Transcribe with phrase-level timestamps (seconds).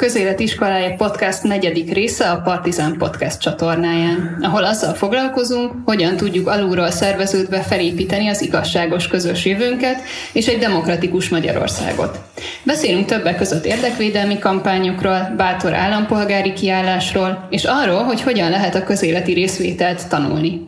[0.00, 6.90] Közélet Iskolája Podcast negyedik része a Partizán Podcast csatornáján, ahol azzal foglalkozunk, hogyan tudjuk alulról
[6.90, 12.18] szerveződve felépíteni az igazságos közös jövőnket és egy demokratikus Magyarországot.
[12.62, 19.32] Beszélünk többek között érdekvédelmi kampányokról, bátor állampolgári kiállásról, és arról, hogy hogyan lehet a közéleti
[19.32, 20.60] részvételt tanulni.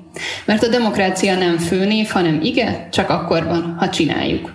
[0.45, 4.51] Mert a demokrácia nem főnév, hanem ige, csak akkor van, ha csináljuk.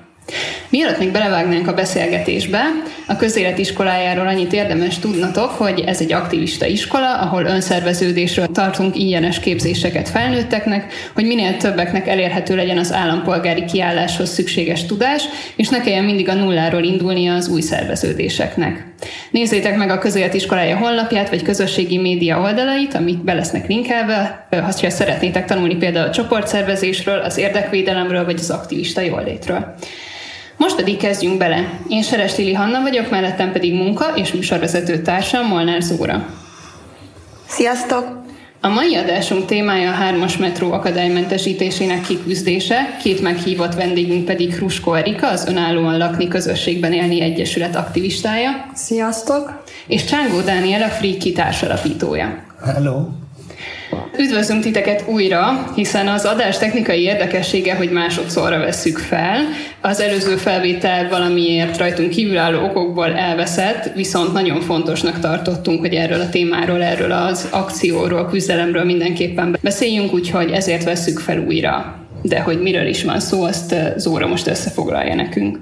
[0.69, 2.61] Mielőtt még belevágnánk a beszélgetésbe,
[3.07, 9.39] a közélet iskolájáról annyit érdemes tudnatok, hogy ez egy aktivista iskola, ahol önszerveződésről tartunk ingyenes
[9.39, 15.23] képzéseket felnőtteknek, hogy minél többeknek elérhető legyen az állampolgári kiálláshoz szükséges tudás,
[15.55, 18.85] és ne kelljen mindig a nulláról indulnia az új szerveződéseknek.
[19.31, 24.71] Nézzétek meg a közélet iskolája honlapját, vagy közösségi média oldalait, amit be lesznek linkelve, ha
[24.89, 29.75] szeretnétek tanulni például a csoportszervezésről, az érdekvédelemről, vagy az aktivista jólétről.
[30.57, 31.79] Most pedig kezdjünk bele.
[31.87, 36.25] Én Seres Lili Hanna vagyok, mellettem pedig munka és műsorvezető társam Molnár Zóra.
[37.47, 38.25] Sziasztok!
[38.61, 45.29] A mai adásunk témája a hármas metró akadálymentesítésének kiküzdése, két meghívott vendégünk pedig Krusko Erika,
[45.29, 48.49] az Önállóan Lakni Közösségben Élni Egyesület aktivistája.
[48.73, 49.63] Sziasztok!
[49.87, 52.43] És Csángó Dániel a Free társalapítója.
[52.65, 53.07] Hello!
[54.17, 59.39] Üdvözlünk titeket újra, hiszen az adás technikai érdekessége, hogy másodszorra vesszük fel.
[59.81, 66.29] Az előző felvétel valamiért rajtunk kívülálló okokból elveszett, viszont nagyon fontosnak tartottunk, hogy erről a
[66.29, 71.95] témáról, erről az akcióról, küzdelemről mindenképpen beszéljünk, úgyhogy ezért vesszük fel újra.
[72.21, 75.59] De hogy miről is van szó, azt eh, Zóra most összefoglalja nekünk.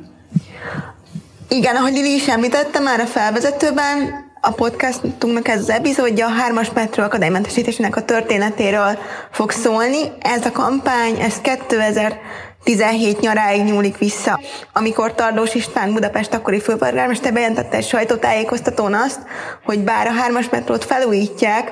[1.50, 6.72] Igen, ahogy Lili is említette már a felvezetőben, a podcastunknak ez az epizódja a hármas
[6.74, 8.98] metró akadálymentesítésének a történetéről
[9.32, 10.12] fog szólni.
[10.20, 14.40] Ez a kampány, ez 2017 nyaráig nyúlik vissza,
[14.74, 19.20] amikor Tardós István Budapest akkori főpolgármester bejelentette egy sajtótájékoztatón azt,
[19.64, 21.72] hogy bár a hármas metrót felújítják,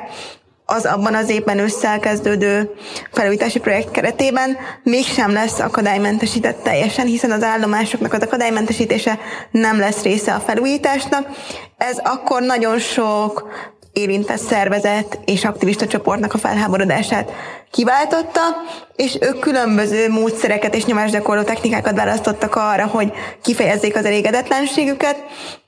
[0.65, 2.71] az abban az évben összekezdődő
[3.11, 9.19] felújítási projekt keretében mégsem lesz akadálymentesített teljesen, hiszen az állomásoknak az akadálymentesítése
[9.51, 11.27] nem lesz része a felújításnak.
[11.77, 13.47] Ez akkor nagyon sok
[13.93, 17.31] érintett szervezet és aktivista csoportnak a felháborodását
[17.71, 18.41] kiváltotta,
[18.95, 25.23] és ők különböző módszereket és nyomásgyakorló technikákat választottak arra, hogy kifejezzék az elégedetlenségüket,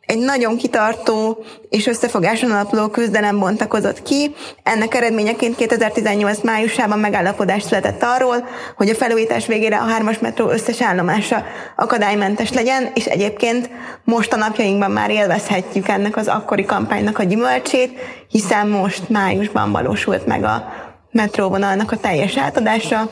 [0.05, 4.35] egy nagyon kitartó és összefogáson alapuló küzdelem bontakozott ki.
[4.63, 10.81] Ennek eredményeként 2018 májusában megállapodás született arról, hogy a felújítás végére a hármas metró összes
[10.81, 11.43] állomása
[11.75, 13.69] akadálymentes legyen, és egyébként
[14.03, 17.99] most a napjainkban már élvezhetjük ennek az akkori kampánynak a gyümölcsét,
[18.29, 20.73] hiszen most májusban valósult meg a
[21.11, 23.09] metróvonalnak a teljes átadása,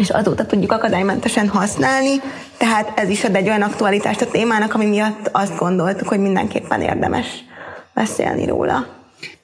[0.00, 2.20] és azóta tudjuk akadálymentesen használni,
[2.58, 6.80] tehát ez is ad egy olyan aktualitást a témának, ami miatt azt gondoltuk, hogy mindenképpen
[6.80, 7.44] érdemes
[7.94, 8.86] beszélni róla.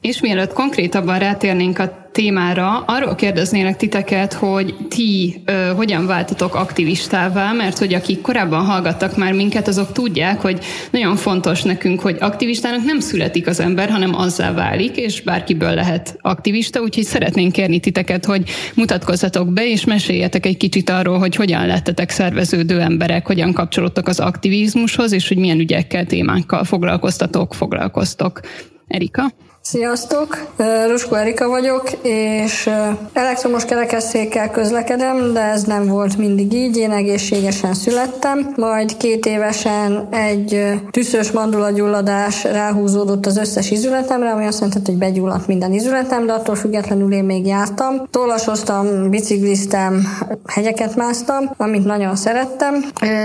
[0.01, 7.53] És mielőtt konkrétabban rátérnénk a témára, arról kérdeznélek titeket, hogy ti ö, hogyan váltatok aktivistává,
[7.53, 12.85] mert hogy akik korábban hallgattak már minket, azok tudják, hogy nagyon fontos nekünk, hogy aktivistának
[12.85, 18.25] nem születik az ember, hanem azzá válik, és bárkiből lehet aktivista, úgyhogy szeretnénk kérni titeket,
[18.25, 24.09] hogy mutatkozzatok be, és meséljetek egy kicsit arról, hogy hogyan lettetek szerveződő emberek, hogyan kapcsolódtok
[24.09, 28.41] az aktivizmushoz, és hogy milyen ügyekkel, témákkal foglalkoztatok, foglalkoztok.
[28.87, 29.33] Erika?
[29.65, 30.53] Sziasztok!
[30.89, 32.71] Ruskó Erika vagyok, és
[33.13, 38.53] elektromos kerekesszékkel közlekedem, de ez nem volt mindig így, én egészségesen születtem.
[38.57, 45.47] Majd két évesen egy tüszös mandulagyulladás ráhúzódott az összes izületemre, ami azt jelenti, hogy begyulladt
[45.47, 48.09] minden izületem, de attól függetlenül én még jártam.
[48.11, 50.03] Tollasoztam, bicikliztem,
[50.47, 52.85] hegyeket másztam, amit nagyon szerettem,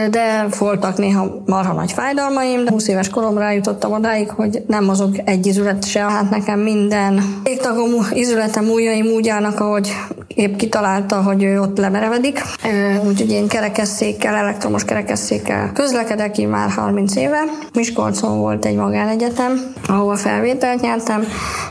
[0.09, 5.21] de voltak néha marha nagy fájdalmaim, de 20 éves koromra jutottam odáig, hogy nem mozog
[5.25, 9.95] egy izület se, hát nekem minden égtagom, izületem, ujjaim úgy állnak, ahogy
[10.27, 12.41] épp kitalálta, hogy ő ott lemerevedik.
[13.07, 17.43] Úgyhogy én kerekesszékkel, elektromos kerekesszékkel közlekedek én már 30 éve.
[17.73, 21.23] Miskolcon volt egy magánegyetem, ahova felvételt nyertem,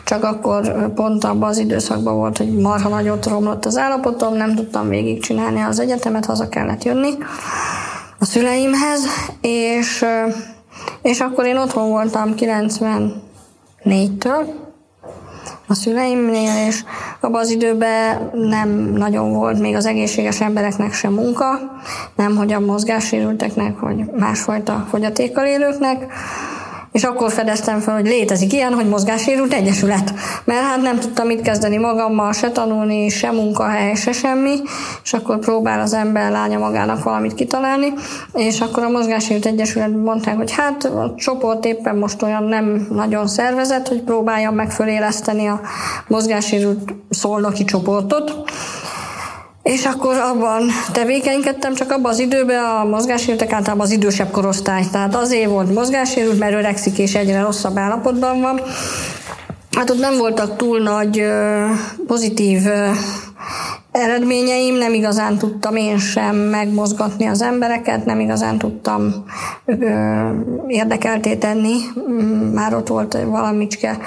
[0.05, 4.89] csak akkor pont abban az időszakban volt, hogy marha nagyot romlott az állapotom, nem tudtam
[4.89, 7.11] végigcsinálni az egyetemet, haza kellett jönni
[8.19, 9.01] a szüleimhez,
[9.41, 10.05] és,
[11.03, 13.25] és akkor én otthon voltam 90
[13.87, 14.65] négytől
[15.67, 16.85] a szüleimnél, és
[17.21, 21.47] abban az időben nem nagyon volt még az egészséges embereknek sem munka,
[22.17, 26.13] nem hogy a mozgássérülteknek, vagy másfajta fogyatékkal élőknek,
[26.97, 30.13] és akkor fedeztem fel, hogy létezik ilyen, hogy mozgássérült egyesület.
[30.45, 34.55] Mert hát nem tudtam mit kezdeni magammal, se tanulni, se munkahely, se semmi,
[35.03, 37.93] és akkor próbál az ember lánya magának valamit kitalálni,
[38.33, 43.27] és akkor a mozgássérült egyesület mondták, hogy hát a csoport éppen most olyan nem nagyon
[43.27, 45.61] szervezett, hogy próbáljam meg föléleszteni a
[46.07, 48.45] mozgássérült szolnoki csoportot,
[49.67, 54.83] és akkor abban tevékenykedtem, csak abban az időben a mozgássérültek általában az idősebb korosztály.
[54.93, 58.61] Tehát azért volt mozgássérült, mert öregszik és egyre rosszabb állapotban van.
[59.77, 61.23] Hát ott nem voltak túl nagy
[62.07, 62.63] pozitív
[63.93, 69.25] eredményeim, nem igazán tudtam én sem megmozgatni az embereket, nem igazán tudtam
[69.65, 69.75] ö,
[70.67, 71.77] érdekelté tenni,
[72.53, 73.99] már ott volt valamicske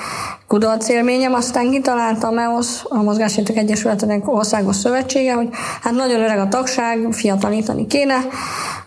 [0.50, 5.50] kudarc élményem, aztán kitaláltam EOS, a Mozgásértők Egyesületének országos szövetsége, hogy
[5.82, 8.16] hát nagyon öreg a tagság, fiatalítani kéne,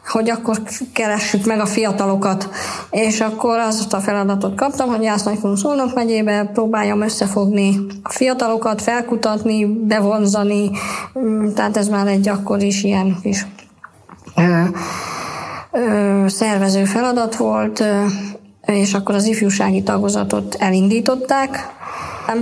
[0.07, 0.63] hogy akkor
[0.93, 2.49] keressük meg a fiatalokat.
[2.91, 8.83] És akkor azt a feladatot kaptam, hogy Jász Nagykun Szolnok megyébe próbáljam összefogni a fiatalokat,
[8.83, 10.71] felkutatni, bevonzani,
[11.19, 13.47] mm, tehát ez már egy akkor is ilyen kis
[14.37, 14.63] ö,
[15.71, 17.85] ö, szervező feladat volt,
[18.67, 21.81] és akkor az ifjúsági tagozatot elindították,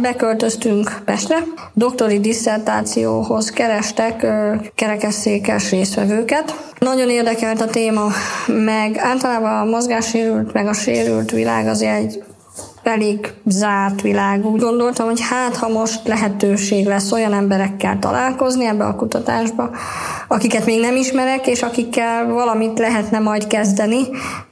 [0.03, 1.37] Beköltöztünk Pestre,
[1.75, 4.27] doktori disszertációhoz kerestek
[4.75, 6.73] kerekesszékes résztvevőket.
[6.79, 8.07] Nagyon érdekelt a téma,
[8.47, 12.23] meg általában a mozgássérült, meg a sérült világ az egy
[12.83, 14.47] elég zárt világ.
[14.47, 19.71] Úgy gondoltam, hogy hát, ha most lehetőség lesz olyan emberekkel találkozni ebbe a kutatásba,
[20.29, 24.01] akiket még nem ismerek, és akikkel valamit lehetne majd kezdeni,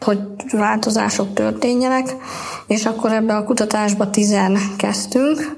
[0.00, 0.18] hogy
[0.52, 2.16] változások történjenek,
[2.66, 5.56] és akkor ebbe a kutatásba tizen kezdtünk,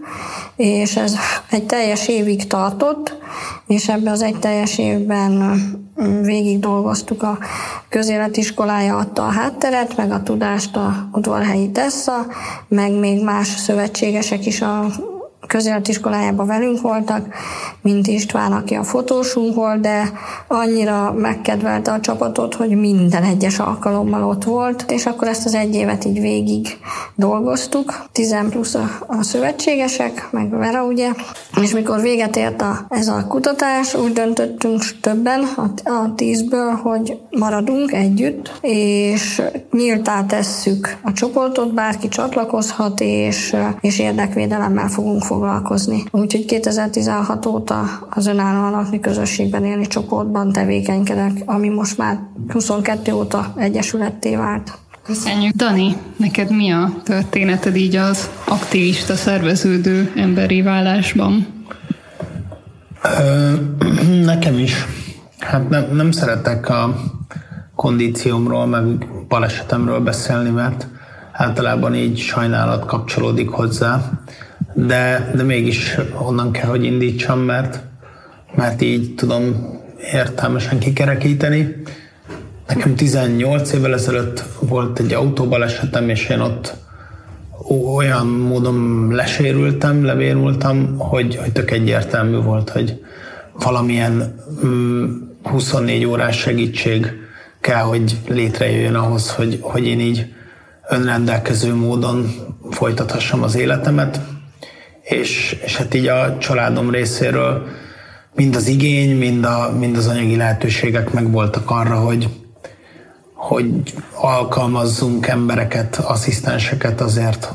[0.60, 1.16] és ez
[1.50, 3.16] egy teljes évig tartott,
[3.66, 5.60] és ebbe az egy teljes évben
[6.22, 7.38] végig dolgoztuk a
[7.88, 12.26] közéletiskolája adta a hátteret, meg a tudást a udvarhelyi Tessa,
[12.68, 14.86] meg még más szövetségesek is a
[15.50, 17.26] közéletiskolájában velünk voltak,
[17.82, 20.12] mint István, aki a fotósunk volt, de
[20.48, 25.74] annyira megkedvelte a csapatot, hogy minden egyes alkalommal ott volt, és akkor ezt az egy
[25.74, 26.78] évet így végig
[27.14, 31.10] dolgoztuk, 10 plusz a, a szövetségesek, meg Vera ugye,
[31.62, 37.18] és mikor véget ért a, ez a kutatás, úgy döntöttünk többen a, a tízből, hogy
[37.30, 39.42] maradunk együtt, és
[39.72, 45.38] nyíltá tesszük a csoportot, bárki csatlakozhat, és, és érdekvédelemmel fogunk foglalkozni.
[46.10, 53.52] Úgyhogy 2016 óta az önállóan lakni közösségben élni csoportban tevékenykedek, ami most már 22 óta
[53.56, 54.78] egyesületté vált.
[55.02, 55.54] Köszönjük.
[55.54, 61.46] Dani, neked mi a történeted így az aktivista szerveződő emberi válásban?
[63.02, 63.52] Ö,
[64.24, 64.86] nekem is.
[65.38, 66.94] Hát nem, nem szeretek a
[67.74, 68.84] kondíciómról, meg
[69.28, 70.86] balesetemről beszélni, mert
[71.32, 74.10] általában így sajnálat kapcsolódik hozzá
[74.74, 77.80] de, de mégis onnan kell, hogy indítsam, mert,
[78.54, 79.78] mert így tudom
[80.12, 81.82] értelmesen kikerekíteni.
[82.68, 86.74] Nekem 18 évvel ezelőtt volt egy autóbalesetem, és én ott
[87.96, 93.04] olyan módon lesérültem, levérultam, hogy, hogy tök egyértelmű volt, hogy
[93.52, 95.04] valamilyen mm,
[95.42, 97.12] 24 órás segítség
[97.60, 100.26] kell, hogy létrejöjjön ahhoz, hogy, hogy én így
[100.88, 102.30] önrendelkező módon
[102.70, 104.20] folytathassam az életemet
[105.10, 107.66] és, és hát így a családom részéről
[108.34, 112.28] mind az igény, mind, a, mind az anyagi lehetőségek megvoltak arra, hogy,
[113.32, 113.70] hogy
[114.14, 117.52] alkalmazzunk embereket, asszisztenseket azért,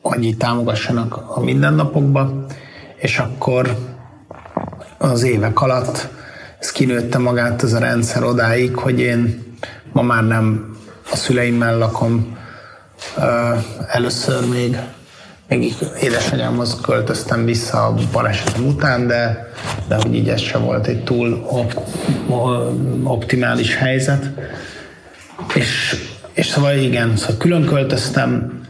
[0.00, 2.46] hogy így támogassanak a mindennapokba,
[2.96, 3.76] és akkor
[4.98, 6.08] az évek alatt
[6.58, 9.42] ez kinőtte magát ez a rendszer odáig, hogy én
[9.92, 10.76] ma már nem
[11.10, 12.38] a szüleimmel lakom,
[13.86, 14.78] először még
[15.48, 19.52] még édesanyámhoz költöztem vissza a balesetem után, de,
[19.88, 21.88] de hogy így ez sem volt egy túl op,
[23.02, 24.30] optimális helyzet.
[25.54, 25.96] És,
[26.32, 28.60] és szóval igen, szóval külön költöztem,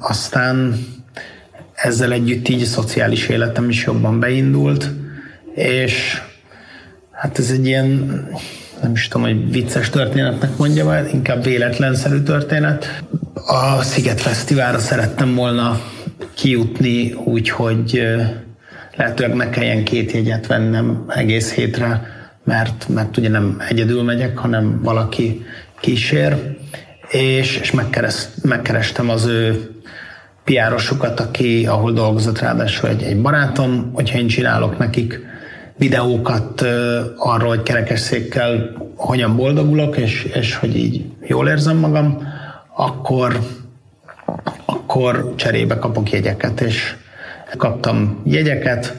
[0.00, 0.86] aztán
[1.74, 4.90] ezzel együtt így a szociális életem is jobban beindult,
[5.54, 6.22] és
[7.12, 8.28] hát ez egy ilyen,
[8.82, 13.02] nem is tudom, hogy vicces történetnek mondja, vagy inkább véletlenszerű történet.
[13.46, 15.80] A Sziget Fesztiválra szerettem volna
[16.34, 18.02] kijutni úgy, hogy
[18.96, 22.06] lehetőleg ne kelljen két jegyet vennem egész hétre,
[22.44, 25.46] mert, mert ugye nem egyedül megyek, hanem valaki
[25.80, 26.56] kísér,
[27.10, 29.70] és, és megkeres, megkerestem az ő
[30.44, 35.27] piárosukat, aki, ahol dolgozott ráadásul egy, egy barátom, hogyha én csinálok nekik
[35.78, 36.60] videókat
[37.16, 42.22] arról, hogy kerekesszékkel hogyan boldogulok, és, és hogy így jól érzem magam,
[42.76, 43.40] akkor
[44.64, 46.94] akkor cserébe kapok jegyeket, és
[47.56, 48.94] kaptam jegyeket,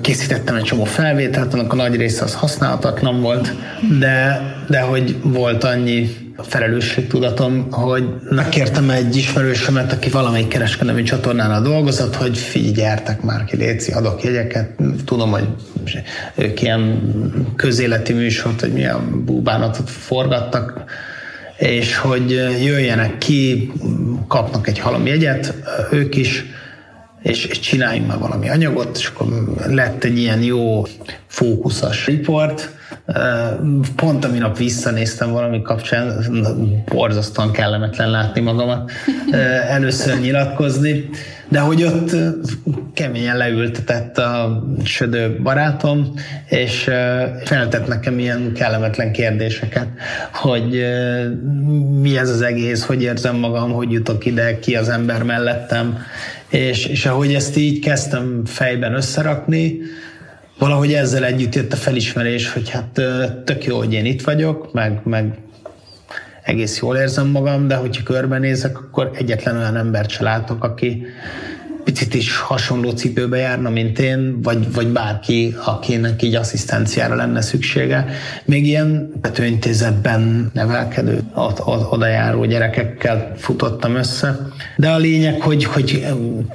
[0.00, 3.54] készítettem egy csomó felvételt, annak a nagy része az használhatatlan volt,
[3.98, 6.08] de, de hogy volt annyi
[6.42, 8.04] felelősségtudatom, hogy
[8.50, 14.22] kértem egy ismerősömet, aki valamelyik kereskedelmi csatornánál dolgozott, hogy figyelj, gyertek már ki, Léci, adok
[14.22, 14.70] jegyeket.
[15.04, 15.46] Tudom, hogy
[16.34, 17.02] ők ilyen
[17.56, 20.84] közéleti műsort, hogy milyen búbánatot forgattak,
[21.56, 22.30] és hogy
[22.64, 23.72] jöjjenek ki,
[24.28, 25.54] kapnak egy halom jegyet,
[25.90, 26.44] ők is,
[27.22, 29.26] és, és csináljunk már valami anyagot, és akkor
[29.66, 30.86] lett egy ilyen jó
[31.26, 32.76] fókuszos riport.
[33.96, 36.24] Pont a minap visszanéztem valami kapcsán,
[36.86, 38.90] borzasztóan kellemetlen látni magamat
[39.68, 41.08] először nyilatkozni,
[41.48, 42.16] de hogy ott
[42.94, 46.14] keményen leültetett a södő barátom,
[46.46, 46.90] és
[47.44, 49.86] feltett nekem ilyen kellemetlen kérdéseket,
[50.32, 50.86] hogy
[52.00, 55.98] mi ez az egész, hogy érzem magam, hogy jutok ide, ki az ember mellettem,
[56.48, 59.78] és, és ahogy ezt így kezdtem fejben összerakni,
[60.58, 63.00] valahogy ezzel együtt jött a felismerés, hogy hát
[63.44, 65.38] tök jó, hogy én itt vagyok, meg, meg
[66.42, 71.06] egész jól érzem magam, de hogyha körbenézek, akkor egyetlen olyan embert se látok, aki,
[71.88, 78.06] picit is hasonló cipőbe járna, mint én, vagy, vagy bárki, akinek így asszisztenciára lenne szüksége.
[78.44, 84.38] Még ilyen betőintézetben nevelkedő, ott, ott, oda járó gyerekekkel futottam össze.
[84.76, 86.06] De a lényeg, hogy, hogy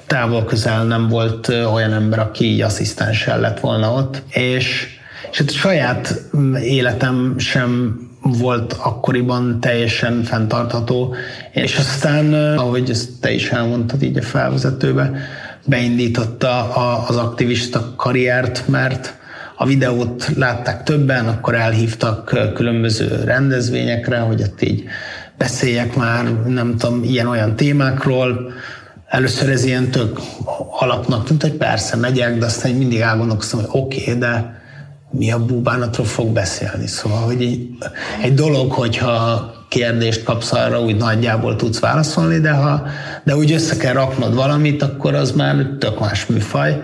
[0.07, 4.87] távol közel nem volt olyan ember, aki így asszisztenssel lett volna ott, és
[5.31, 6.21] és hát a saját
[6.63, 11.15] életem sem volt akkoriban teljesen fenntartható,
[11.51, 15.12] és aztán, ahogy ezt te is elmondtad így a felvezetőbe,
[15.65, 16.74] beindította
[17.08, 19.18] az aktivista karriert, mert
[19.56, 24.84] a videót látták többen, akkor elhívtak különböző rendezvényekre, hogy ott így
[25.38, 28.51] beszéljek már, nem tudom, ilyen-olyan témákról.
[29.08, 30.20] Először ez ilyen tök
[30.80, 34.62] alapnak tűnt, hogy persze megyek, de aztán mindig elgondolkoztam, hogy oké, okay, de
[35.17, 36.88] mi a búbánatról fog beszélni.
[36.88, 37.70] Szóval, hogy egy,
[38.22, 42.86] egy dolog, hogyha kérdést kapsz arra, úgy nagyjából tudsz válaszolni, de ha
[43.24, 46.82] de úgy össze kell raknod valamit, akkor az már tök más műfaj.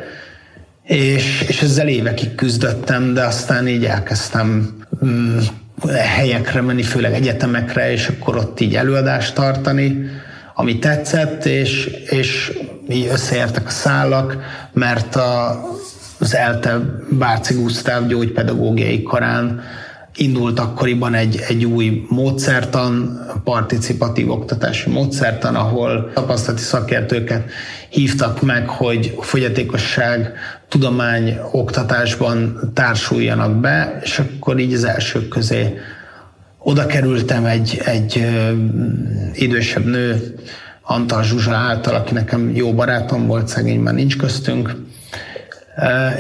[0.83, 5.38] És, és ezzel évekig küzdöttem, de aztán így elkezdtem mm,
[5.98, 10.05] helyekre menni, főleg egyetemekre, és akkor ott így előadást tartani,
[10.55, 12.51] ami tetszett, és, és
[12.89, 14.38] így összeértek a szálak,
[14.74, 15.62] mert a,
[16.19, 19.61] az ELTE Bárci Gusztáv gyógypedagógiai karán
[20.15, 27.49] indult akkoriban egy, egy új módszertan, participatív oktatási módszertan, ahol tapasztalati szakértőket
[27.89, 30.33] hívtak meg, hogy fogyatékosság
[30.67, 35.77] tudomány oktatásban társuljanak be, és akkor így az elsők közé
[36.57, 38.27] oda kerültem egy, egy
[39.33, 40.35] idősebb nő,
[40.81, 44.75] Antal Zsuzsa által, aki nekem jó barátom volt, szegény már nincs köztünk,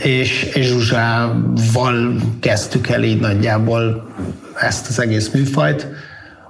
[0.03, 4.13] és, és Zsuzsával kezdtük el így nagyjából
[4.59, 5.87] ezt az egész műfajt.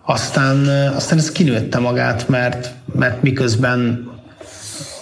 [0.06, 4.10] Aztán, aztán ez kinőtte magát, mert, mert miközben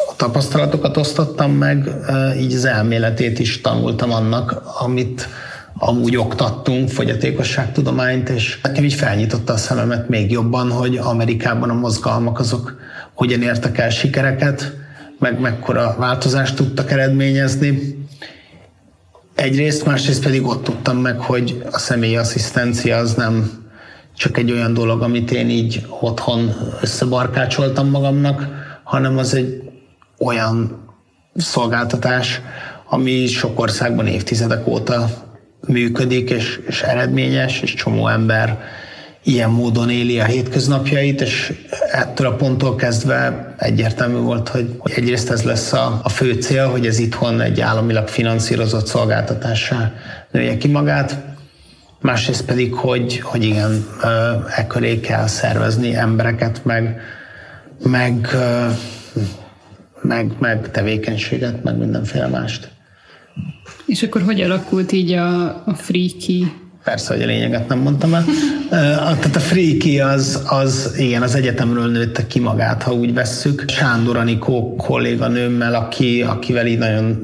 [0.09, 1.89] a tapasztalatokat osztottam meg,
[2.39, 5.27] így az elméletét is tanultam annak, amit
[5.79, 12.39] amúgy oktattunk, fogyatékosságtudományt, és nekem így felnyitotta a szememet még jobban, hogy Amerikában a mozgalmak
[12.39, 12.77] azok
[13.13, 14.73] hogyan értek el sikereket,
[15.19, 17.97] meg mekkora változást tudtak eredményezni.
[19.35, 23.65] Egyrészt, másrészt pedig ott tudtam meg, hogy a személyi asszisztencia az nem
[24.15, 28.47] csak egy olyan dolog, amit én így otthon összebarkácsoltam magamnak,
[28.83, 29.61] hanem az egy
[30.19, 30.85] olyan
[31.35, 32.41] szolgáltatás,
[32.89, 35.09] ami sok országban évtizedek óta
[35.67, 38.59] működik, és, és eredményes, és csomó ember
[39.27, 41.53] ilyen módon éli a hétköznapjait, és
[41.91, 46.85] ettől a ponttól kezdve egyértelmű volt, hogy egyrészt ez lesz a, a fő cél, hogy
[46.85, 49.93] ez itthon egy államilag finanszírozott szolgáltatássá
[50.31, 51.17] nője ki magát,
[52.01, 53.85] másrészt pedig, hogy, hogy igen,
[54.55, 56.99] e köré kell szervezni embereket, meg,
[57.83, 58.27] meg,
[60.01, 62.69] meg, meg tevékenységet, meg mindenféle mást.
[63.85, 66.51] És akkor hogy alakult így a, a Freaky
[66.87, 68.25] Persze, hogy a lényeget nem mondtam el.
[68.69, 73.63] Tehát a Fréki az, az, igen, az egyetemről nőtte ki magát, ha úgy vesszük.
[73.67, 77.19] Sándor Anikó kolléganőmmel, aki, akivel így nagyon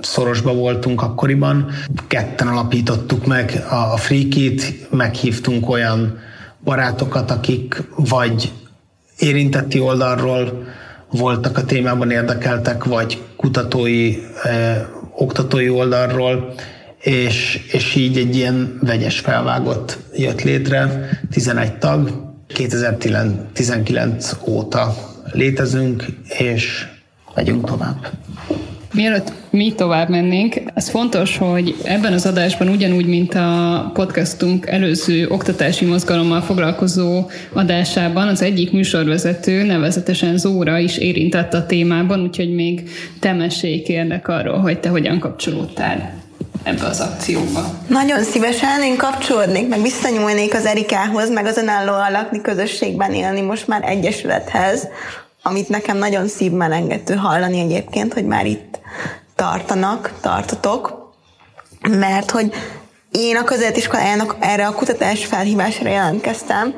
[0.00, 1.70] szorosba voltunk akkoriban.
[2.06, 6.18] Ketten alapítottuk meg a, a Frékit, meghívtunk olyan
[6.64, 8.52] barátokat, akik vagy
[9.18, 10.66] érintetti oldalról
[11.10, 16.54] voltak a témában érdekeltek, vagy kutatói, eh, oktatói oldalról,
[17.00, 24.94] és, és így egy ilyen vegyes felvágott jött létre, 11 tag, 2019 óta
[25.32, 26.04] létezünk,
[26.38, 26.86] és
[27.34, 28.10] megyünk tovább.
[28.92, 35.28] Mielőtt mi tovább mennénk, az fontos, hogy ebben az adásban ugyanúgy, mint a podcastunk előző
[35.28, 42.88] oktatási mozgalommal foglalkozó adásában, az egyik műsorvezető, nevezetesen Zóra is érintett a témában, úgyhogy még
[43.20, 46.24] te mesélj kérlek arról, hogy te hogyan kapcsolódtál
[46.66, 47.64] ebbe az akcióba.
[47.88, 53.66] Nagyon szívesen én kapcsolódnék, meg visszanyúlnék az Erikához, meg az önálló lakni közösségben élni most
[53.66, 54.88] már egyesülethez,
[55.42, 58.80] amit nekem nagyon szívmelengető hallani egyébként, hogy már itt
[59.34, 61.12] tartanak, tartotok,
[61.80, 62.52] mert hogy
[63.10, 66.74] én a közéletiskolájának erre a kutatás felhívásra jelentkeztem,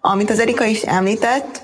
[0.00, 1.60] amit az Erika is említett,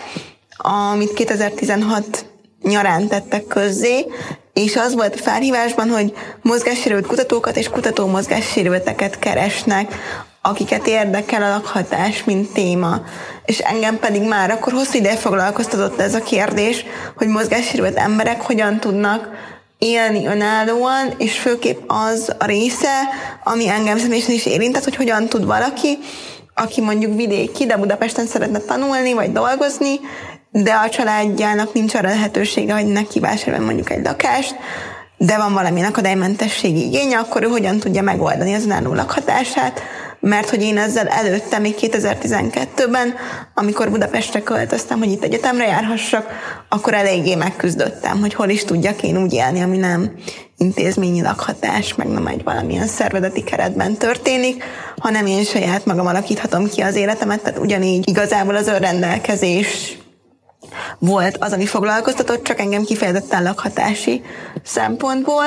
[0.56, 2.26] amit 2016
[2.62, 4.06] nyarán tettek közzé,
[4.52, 9.94] és az volt a felhívásban, hogy mozgássérült kutatókat és kutató mozgássérülteket keresnek,
[10.42, 13.02] akiket érdekel a lakhatás, mint téma.
[13.44, 16.84] És engem pedig már akkor hosszú ideje foglalkoztatott ez a kérdés,
[17.16, 19.28] hogy mozgássérült emberek hogyan tudnak
[19.78, 23.00] élni önállóan, és főképp az a része,
[23.44, 25.98] ami engem személyesen is érintett, hogy hogyan tud valaki,
[26.54, 30.00] aki mondjuk vidéki, de Budapesten szeretne tanulni, vagy dolgozni,
[30.52, 34.54] de a családjának nincs arra lehetősége, hogy neki vásároljon mondjuk egy lakást,
[35.16, 39.80] de van valamilyen akadálymentességi igénye, akkor ő hogyan tudja megoldani az önálló lakhatását,
[40.20, 43.14] mert hogy én ezzel előtte, még 2012-ben,
[43.54, 46.26] amikor Budapestre költöztem, hogy itt egyetemre járhassak,
[46.68, 50.12] akkor eléggé megküzdöttem, hogy hol is tudjak én úgy élni, ami nem
[50.56, 54.64] intézményi lakhatás, meg nem egy valamilyen szervezeti keretben történik,
[54.98, 59.96] hanem én saját magam alakíthatom ki az életemet, tehát ugyanígy igazából az önrendelkezés
[61.04, 64.22] volt az, ami foglalkoztatott, csak engem kifejezetten lakhatási
[64.64, 65.44] szempontból,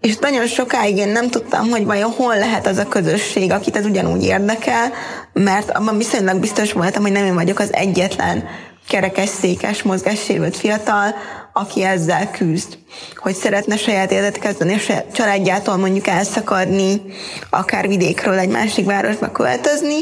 [0.00, 3.84] és nagyon sokáig én nem tudtam, hogy vajon hol lehet az a közösség, akit ez
[3.84, 4.92] ugyanúgy érdekel,
[5.32, 8.44] mert abban viszonylag biztos voltam, hogy nem én vagyok az egyetlen
[8.88, 11.14] kerekes, székes, mozgássérült fiatal,
[11.52, 12.78] aki ezzel küzd,
[13.16, 17.02] hogy szeretne saját életet kezdeni, és családjától mondjuk elszakadni,
[17.50, 19.98] akár vidékről egy másik városba költözni,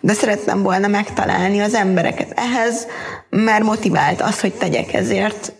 [0.00, 2.86] de szerettem volna megtalálni az embereket ehhez,
[3.30, 5.52] mert motivált az, hogy tegyek ezért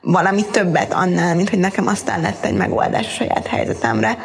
[0.00, 4.18] valami többet annál, mint hogy nekem aztán lett egy megoldás a saját helyzetemre.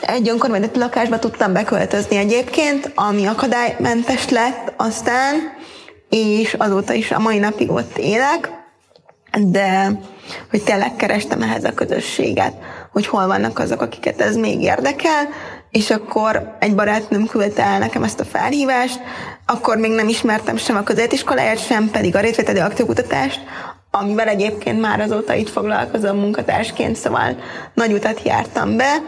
[0.00, 5.34] Egy önkormányzati lakásba tudtam beköltözni egyébként, ami akadálymentes lett aztán,
[6.08, 8.50] és azóta is a mai napig ott élek,
[9.38, 9.90] de
[10.50, 12.54] hogy tényleg kerestem ehhez a közösséget,
[12.92, 15.28] hogy hol vannak azok, akiket ez még érdekel,
[15.74, 19.00] és akkor egy barátnőm küldte el nekem ezt a felhívást,
[19.46, 23.40] akkor még nem ismertem sem a közéletiskoláját, sem pedig a részvételi akciókutatást,
[23.90, 27.36] amivel egyébként már azóta itt foglalkozom munkatársként, szóval
[27.74, 29.02] nagy utat jártam be,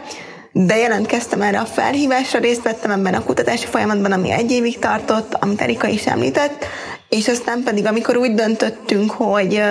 [0.51, 5.33] de jelentkeztem erre a felhívásra, részt vettem ebben a kutatási folyamatban, ami egy évig tartott,
[5.39, 6.65] amit Erika is említett,
[7.09, 9.61] és aztán pedig, amikor úgy döntöttünk, hogy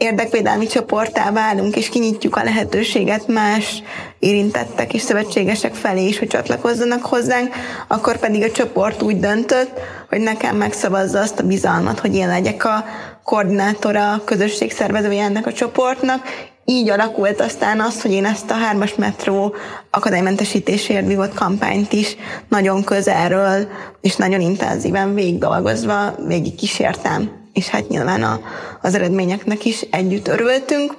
[0.00, 3.82] érdekvédelmi csoportá válunk, és kinyitjuk a lehetőséget más
[4.18, 7.54] érintettek és szövetségesek felé is, hogy csatlakozzanak hozzánk,
[7.88, 12.64] akkor pedig a csoport úgy döntött, hogy nekem megszavazza azt a bizalmat, hogy én legyek
[12.64, 12.84] a
[13.24, 16.22] koordinátora, a közösség szervezője ennek a csoportnak,
[16.64, 19.54] így alakult aztán az, hogy én ezt a hármas metró
[19.90, 22.16] akadálymentesítésért vívott kampányt is
[22.48, 23.68] nagyon közelről
[24.00, 28.40] és nagyon intenzíven végig dolgozva végig kísértem és hát nyilván a,
[28.82, 30.96] az eredményeknek is együtt örültünk.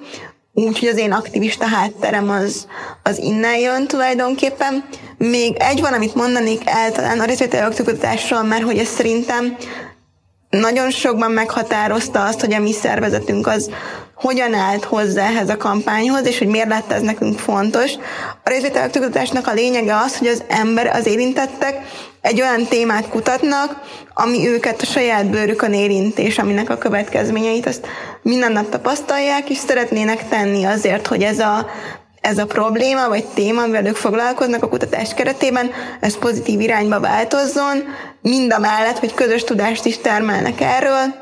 [0.54, 2.68] Úgyhogy az én aktivista hátterem az,
[3.04, 4.86] az innen jön tulajdonképpen.
[5.18, 9.58] Még egy van, amit mondanék el talán a részvételi aktivitásról, mert hogy ez szerintem
[10.50, 13.70] nagyon sokban meghatározta azt, hogy a mi szervezetünk az
[14.16, 17.92] hogyan állt hozzá ehhez a kampányhoz, és hogy miért lett ez nekünk fontos.
[18.44, 21.82] A részvételaktudatásnak a lényege az, hogy az ember, az érintettek
[22.22, 23.82] egy olyan témát kutatnak,
[24.14, 27.88] ami őket a saját bőrükön érint, és aminek a következményeit azt
[28.22, 31.68] minden nap tapasztalják, és szeretnének tenni azért, hogy ez a
[32.22, 37.84] ez a probléma vagy téma, amivel ők foglalkoznak a kutatás keretében, ez pozitív irányba változzon,
[38.22, 41.21] mind a mellett, hogy közös tudást is termelnek erről,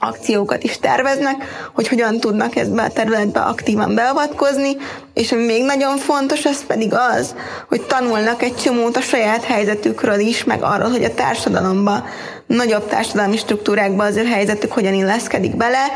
[0.00, 4.76] akciókat is terveznek, hogy hogyan tudnak ebbe a területbe aktívan beavatkozni,
[5.14, 7.34] és ami még nagyon fontos, az pedig az,
[7.68, 12.04] hogy tanulnak egy csomót a saját helyzetükről is, meg arról, hogy a társadalomba,
[12.46, 15.86] nagyobb társadalmi struktúrákba az ő helyzetük hogyan illeszkedik bele,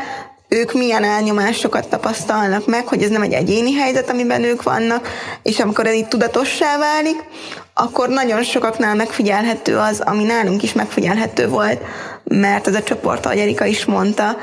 [0.47, 5.07] ők milyen elnyomásokat tapasztalnak meg, hogy ez nem egy egyéni helyzet, amiben ők vannak,
[5.43, 7.23] és amikor ez így tudatossá válik,
[7.73, 11.81] akkor nagyon sokaknál megfigyelhető az, ami nálunk is megfigyelhető volt,
[12.23, 14.35] mert ez a csoport, ahogy Erika is mondta,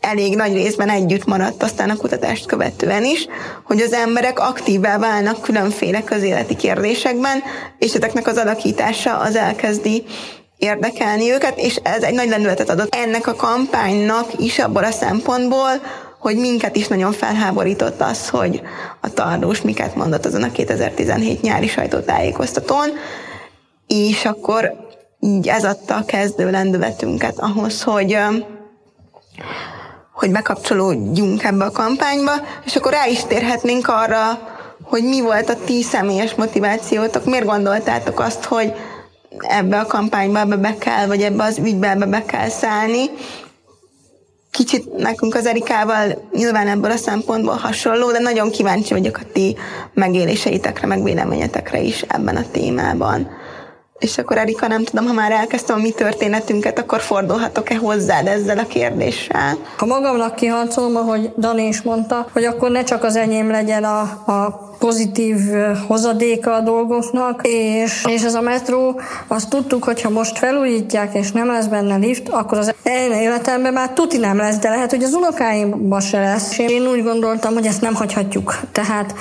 [0.00, 3.26] elég nagy részben együtt maradt aztán a kutatást követően is,
[3.64, 7.42] hogy az emberek aktívvá válnak különféle közéleti kérdésekben,
[7.78, 10.04] és ezeknek az alakítása az elkezdi
[10.58, 15.70] érdekelni őket, és ez egy nagy lendületet adott ennek a kampánynak is abból a szempontból,
[16.18, 18.62] hogy minket is nagyon felháborított az, hogy
[19.00, 22.88] a Tardós miket mondott azon a 2017 nyári sajtótájékoztatón,
[23.86, 24.89] és akkor
[25.20, 28.18] így ez adta a kezdő lendületünket ahhoz, hogy
[30.12, 32.32] hogy bekapcsolódjunk ebbe a kampányba,
[32.64, 34.38] és akkor rá is térhetnénk arra,
[34.82, 38.72] hogy mi volt a ti személyes motivációtok, miért gondoltátok azt, hogy
[39.38, 43.10] ebbe a kampányba ebbe be kell, vagy ebbe az ügybe ebbe be kell szállni.
[44.50, 49.56] Kicsit nekünk az Erikával nyilván ebből a szempontból hasonló, de nagyon kíváncsi vagyok a ti
[49.94, 53.28] megéléseitekre, meg véleményetekre is ebben a témában.
[54.00, 58.58] És akkor Erika, nem tudom, ha már elkezdtem a mi történetünket, akkor fordulhatok-e hozzád ezzel
[58.58, 59.58] a kérdéssel?
[59.76, 64.00] Ha magamnak kiharcolom, ahogy Dani is mondta, hogy akkor ne csak az enyém legyen a,
[64.32, 65.36] a pozitív
[65.86, 71.32] hozadéka a dolgoknak, és, és ez a metró, azt tudtuk, hogy ha most felújítják, és
[71.32, 75.02] nem lesz benne lift, akkor az én életemben már tuti nem lesz, de lehet, hogy
[75.02, 76.58] az unokáimban se lesz.
[76.58, 78.60] Én úgy gondoltam, hogy ezt nem hagyhatjuk.
[78.72, 79.14] Tehát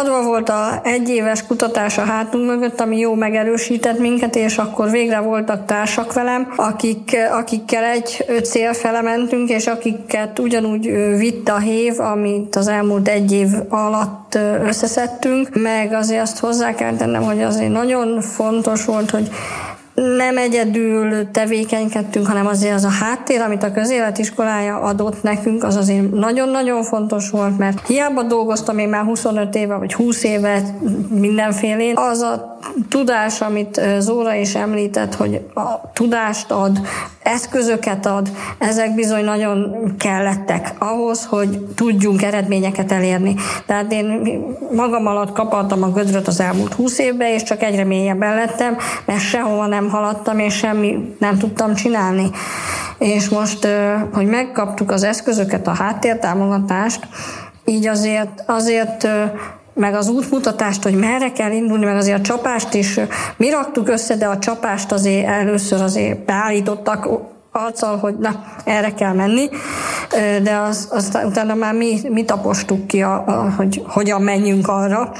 [0.00, 5.18] adva volt a egyéves kutatás a hátunk mögött, ami jó megerősített minket, és akkor végre
[5.18, 12.00] voltak társak velem, akik, akikkel egy cél fele mentünk, és akiket ugyanúgy vitt a hév,
[12.00, 17.42] amit az elmúlt egy év alatt össze összeszedtünk, meg azért azt hozzá kell tennem, hogy
[17.42, 19.30] azért nagyon fontos volt, hogy
[19.94, 26.10] nem egyedül tevékenykedtünk, hanem azért az a háttér, amit a közéletiskolája adott nekünk, az azért
[26.10, 30.62] nagyon-nagyon fontos volt, mert hiába dolgoztam én már 25 éve, vagy 20 éve
[31.08, 32.49] mindenfélén, az a
[32.88, 36.80] tudás, amit Zóra is említett, hogy a tudást ad,
[37.22, 43.34] eszközöket ad, ezek bizony nagyon kellettek ahhoz, hogy tudjunk eredményeket elérni.
[43.66, 44.22] Tehát én
[44.74, 49.20] magam alatt kapartam a gödröt az elmúlt 20 évben, és csak egyre mélyebben lettem, mert
[49.20, 52.30] sehova nem haladtam, és semmi nem tudtam csinálni.
[52.98, 53.68] És most,
[54.12, 57.08] hogy megkaptuk az eszközöket, a háttértámogatást,
[57.64, 59.08] így azért, azért
[59.74, 63.00] meg az útmutatást, hogy merre kell indulni, meg azért a csapást is.
[63.36, 67.08] Mi raktuk össze, de a csapást azért először azért beállítottak
[67.52, 69.48] arccal, hogy na, erre kell menni,
[70.42, 75.12] de az, aztán utána már mi, mi tapostuk ki, a, a, hogy hogyan menjünk arra.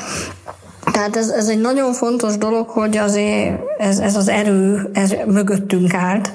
[0.93, 5.95] Tehát ez, ez egy nagyon fontos dolog, hogy azért ez, ez az erő ez mögöttünk
[5.95, 6.33] állt,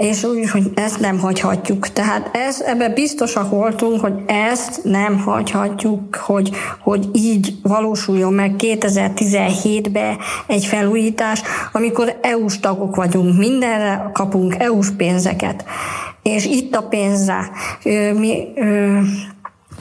[0.00, 1.88] és úgy, hogy ezt nem hagyhatjuk.
[1.88, 10.18] Tehát ez, ebben biztosak voltunk, hogy ezt nem hagyhatjuk, hogy, hogy így valósuljon meg 2017-ben
[10.46, 15.64] egy felújítás, amikor EU-s tagok vagyunk, mindenre kapunk EU-s pénzeket.
[16.22, 17.50] És itt a pénzre.
[18.14, 18.44] Mi,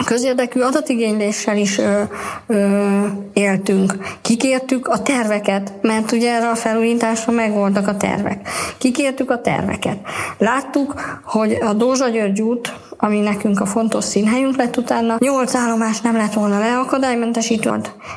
[0.05, 2.01] közérdekű adatigényléssel is ö,
[2.47, 3.93] ö, éltünk.
[4.21, 8.49] Kikértük a terveket, mert ugye erre a felújításra megvoltak a tervek.
[8.77, 9.97] Kikértük a terveket.
[10.37, 16.01] Láttuk, hogy a Dózsa György út, ami nekünk a fontos színhelyünk lett utána, nyolc állomás
[16.01, 17.71] nem lett volna leakadálymentesítő,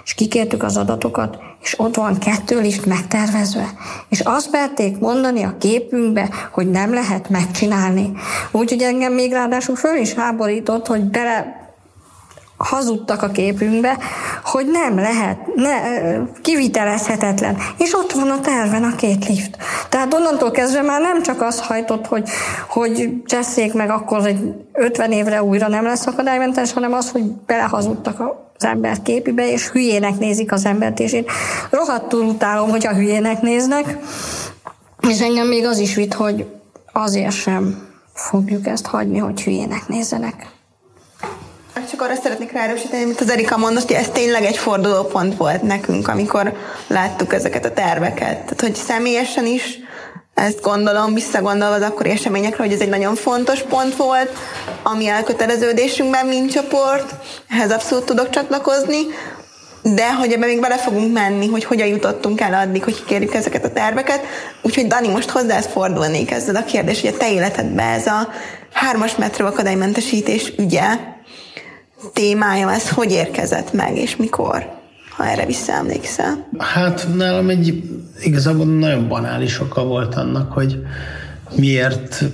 [0.05, 3.69] és kikértük az adatokat, és ott van kettő lift megtervezve.
[4.09, 8.13] És azt merték mondani a képünkbe, hogy nem lehet megcsinálni.
[8.51, 11.61] Úgyhogy engem még ráadásul föl is háborított, hogy bele
[12.63, 13.99] hazudtak a képünkbe,
[14.45, 15.77] hogy nem lehet, ne,
[16.43, 17.57] kivitelezhetetlen.
[17.79, 19.57] És ott van a terven a két lift.
[19.89, 22.29] Tehát onnantól kezdve már nem csak az hajtott, hogy,
[22.69, 28.21] hogy csesszék meg akkor egy 50 évre újra nem lesz akadálymentes, hanem az, hogy belehazudtak
[28.59, 31.25] az ember képébe, és hülyének nézik az embert, és én
[31.71, 33.99] rohadtul utálom, hogy a hülyének néznek,
[35.09, 36.47] és engem még az is vitt, hogy
[36.93, 40.47] azért sem fogjuk ezt hagyni, hogy hülyének nézzenek.
[41.75, 46.09] Csak arra szeretnék ráerősíteni, amit az Erika mondott, hogy ez tényleg egy fordulópont volt nekünk,
[46.09, 46.53] amikor
[46.87, 48.39] láttuk ezeket a terveket.
[48.39, 49.79] Tehát, hogy személyesen is
[50.35, 54.31] ezt gondolom, visszagondolva az akkori eseményekre, hogy ez egy nagyon fontos pont volt,
[54.83, 57.15] ami elköteleződésünkben, mint csoport,
[57.49, 59.01] ehhez abszolút tudok csatlakozni,
[59.83, 63.65] de hogy ebben még bele fogunk menni, hogy hogyan jutottunk el addig, hogy kérjük ezeket
[63.65, 64.21] a terveket.
[64.63, 68.29] Úgyhogy Dani, most hozzád fordulnék ezzel a kérdés, hogy a te életedben ez a
[68.73, 70.85] hármas metró akadálymentesítés ügye,
[72.13, 74.71] témája, ez hogy érkezett meg, és mikor,
[75.11, 76.49] ha erre visszaemlékszel?
[76.59, 77.83] Hát nálam egy
[78.21, 80.85] igazából nagyon banális oka volt annak, hogy
[81.57, 82.25] miért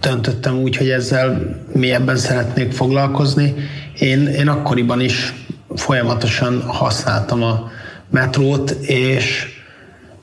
[0.00, 3.54] döntöttem úgy, hogy ezzel mélyebben szeretnék foglalkozni.
[3.98, 5.34] Én, én akkoriban is
[5.74, 7.70] folyamatosan használtam a
[8.10, 9.46] metrót, és,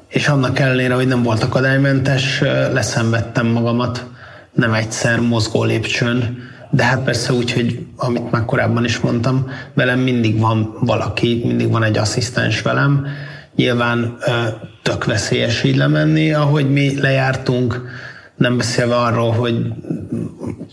[0.08, 2.42] és annak ellenére, hogy nem volt akadálymentes,
[2.74, 4.06] leszenvedtem magamat
[4.54, 10.00] nem egyszer mozgó lépcsőn, de hát persze úgy, hogy amit már korábban is mondtam, velem
[10.00, 13.08] mindig van valaki, mindig van egy asszisztens velem.
[13.56, 14.18] Nyilván
[14.82, 17.82] tök veszélyes így lemenni, ahogy mi lejártunk,
[18.36, 19.74] nem beszélve arról, hogy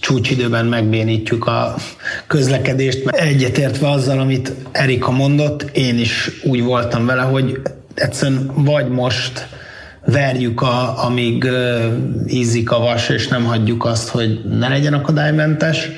[0.01, 1.75] csúcsidőben megbénítjuk a
[2.27, 7.61] közlekedést, egyetértve azzal, amit Erika mondott, én is úgy voltam vele, hogy
[7.95, 9.49] egyszerűen vagy most
[10.05, 11.49] verjük, a, amíg
[12.27, 15.89] ízik a vas, és nem hagyjuk azt, hogy ne legyen akadálymentes,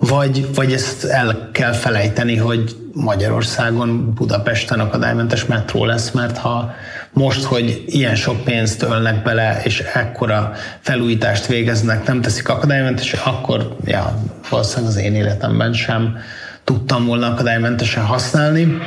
[0.00, 6.74] vagy, vagy ezt el kell felejteni, hogy Magyarországon, Budapesten akadálymentes metró lesz, mert ha
[7.12, 13.76] most, hogy ilyen sok pénzt ölnek bele, és ekkora felújítást végeznek, nem teszik akadálymentes, akkor
[13.84, 14.18] ja,
[14.50, 16.16] valószínűleg az én életemben sem
[16.64, 18.78] tudtam volna akadálymentesen használni.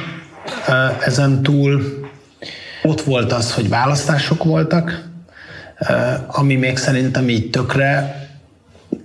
[1.05, 1.81] Ezen túl
[2.83, 5.09] ott volt az, hogy választások voltak,
[6.27, 8.19] ami még szerintem így tökre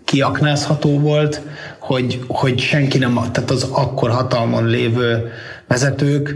[0.04, 1.40] kiaknázható volt,
[1.78, 5.32] hogy, hogy senki nem, tehát az akkor hatalmon lévő
[5.68, 6.34] vezetők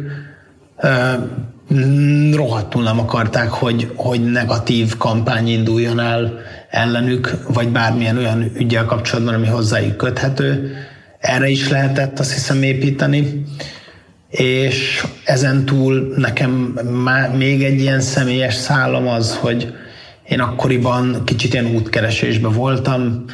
[2.33, 6.39] rohadtul nem akarták, hogy, hogy negatív kampány induljon el
[6.71, 10.77] ellenük, vagy bármilyen olyan ügyel kapcsolatban, ami hozzájuk köthető.
[11.19, 13.45] Erre is lehetett azt hiszem építeni.
[14.31, 16.51] És ezen túl nekem
[17.05, 19.75] már még egy ilyen személyes szállam az, hogy
[20.29, 23.25] én akkoriban kicsit ilyen útkeresésben voltam,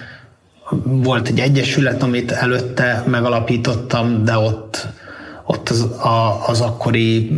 [0.84, 4.86] volt egy egyesület, amit előtte megalapítottam, de ott,
[5.44, 7.30] ott az, a, az akkori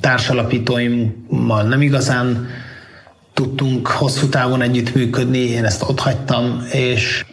[0.00, 2.46] társalapítóimmal nem igazán
[3.34, 7.24] tudtunk hosszú távon együttműködni, én ezt ott hagytam, és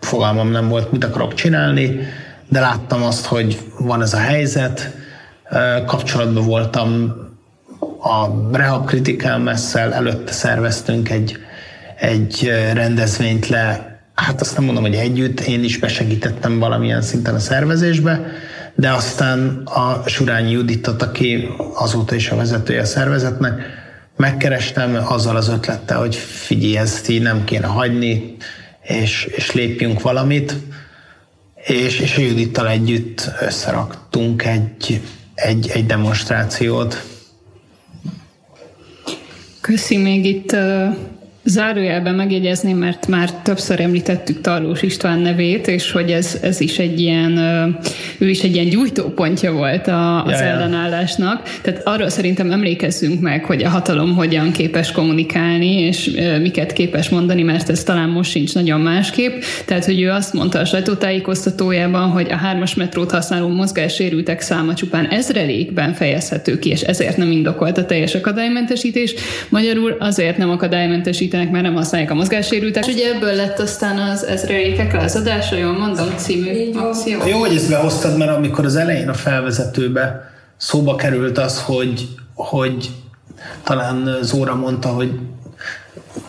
[0.00, 2.00] fogalmam nem volt, mit akarok csinálni,
[2.48, 4.90] de láttam azt, hogy van ez a helyzet,
[5.86, 7.14] kapcsolatban voltam
[8.00, 11.38] a Rehab Critical Messzel, előtte szerveztünk egy,
[11.96, 13.94] egy rendezvényt le.
[14.14, 18.26] Hát azt nem mondom, hogy együtt, én is besegítettem valamilyen szinten a szervezésbe,
[18.74, 23.60] de aztán a Surányi Juditot, aki azóta is a vezetője a szervezetnek,
[24.16, 28.36] megkerestem azzal az ötlettel, hogy figyelj, ezt így nem kéne hagyni,
[28.82, 30.54] és, és lépjünk valamit,
[31.66, 35.00] és, és a Judittal együtt összeraktunk egy,
[35.34, 37.04] egy, egy demonstrációt.
[39.60, 40.56] Köszi, még itt
[41.48, 47.00] Zárójelben megjegyezném, mert már többször említettük Tarlós István nevét, és hogy ez, ez is egy
[47.00, 47.38] ilyen,
[48.18, 51.42] ő is egy ilyen gyújtópontja volt a, az ja, ellenállásnak.
[51.62, 57.42] Tehát arról szerintem emlékezzünk meg, hogy a hatalom hogyan képes kommunikálni, és miket képes mondani,
[57.42, 59.42] mert ez talán most sincs nagyon másképp.
[59.64, 65.06] Tehát, hogy ő azt mondta a sajtótájékoztatójában, hogy a hármas metrót használó mozgássérültek száma csupán
[65.06, 69.14] ezrelékben fejezhető ki, és ezért nem indokolt a teljes akadálymentesítés.
[69.48, 72.86] Magyarul azért nem akadálymentesítés segítenek, mert nem használják a mozgássérültek.
[72.86, 77.26] És ugye ebből lett aztán az ezrelékek lázadása, jól mondom, című akció.
[77.26, 82.90] Jó, hogy ezt behoztad, mert amikor az elején a felvezetőbe szóba került az, hogy, hogy
[83.62, 85.10] talán Zóra mondta, hogy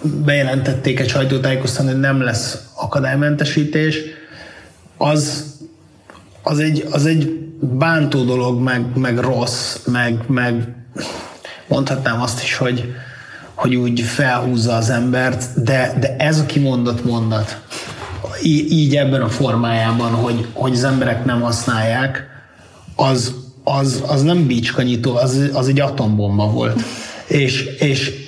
[0.02, 3.98] bejelentették egy sajtótájékoztatón, hogy nem lesz akadálymentesítés,
[4.98, 5.46] az,
[6.41, 10.76] az, egy, az egy bántó dolog, meg, meg rossz, meg, meg
[11.67, 12.93] mondhatnám azt is, hogy,
[13.58, 17.62] hogy úgy felhúzza az embert, de, de ez a kimondott mondat,
[18.43, 22.28] így, ebben a formájában, hogy, hogy az emberek nem használják,
[22.96, 26.82] az, az, az nem bicskanyító, az, az egy atombomba volt.
[27.28, 28.26] És, és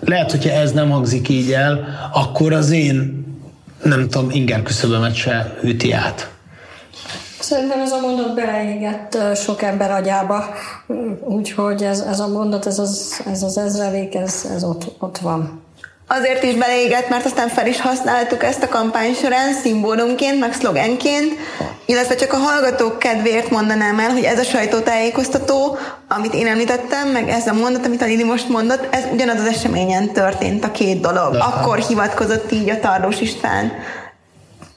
[0.00, 3.24] lehet, hogyha ez nem hangzik így el, akkor az én,
[3.82, 6.30] nem tudom, inger küszöbömet se üti át.
[7.40, 10.44] Szerintem ez a mondat beleégett sok ember agyába,
[11.20, 15.68] úgyhogy ez, ez a mondat, ez az, ez az ezrelék, ez, ez ott, ott van.
[16.12, 21.32] Azért is beleégett, mert aztán fel is használtuk ezt a kampány során szimbólumként, meg szlogenként,
[21.86, 25.76] illetve csak a hallgatók kedvéért mondanám el, hogy ez a sajtótájékoztató,
[26.08, 29.46] amit én említettem, meg ez a mondat, amit a Lili most mondott, ez ugyanaz az
[29.46, 31.34] eseményen történt a két dolog.
[31.34, 33.72] Akkor hivatkozott így a Tarlós István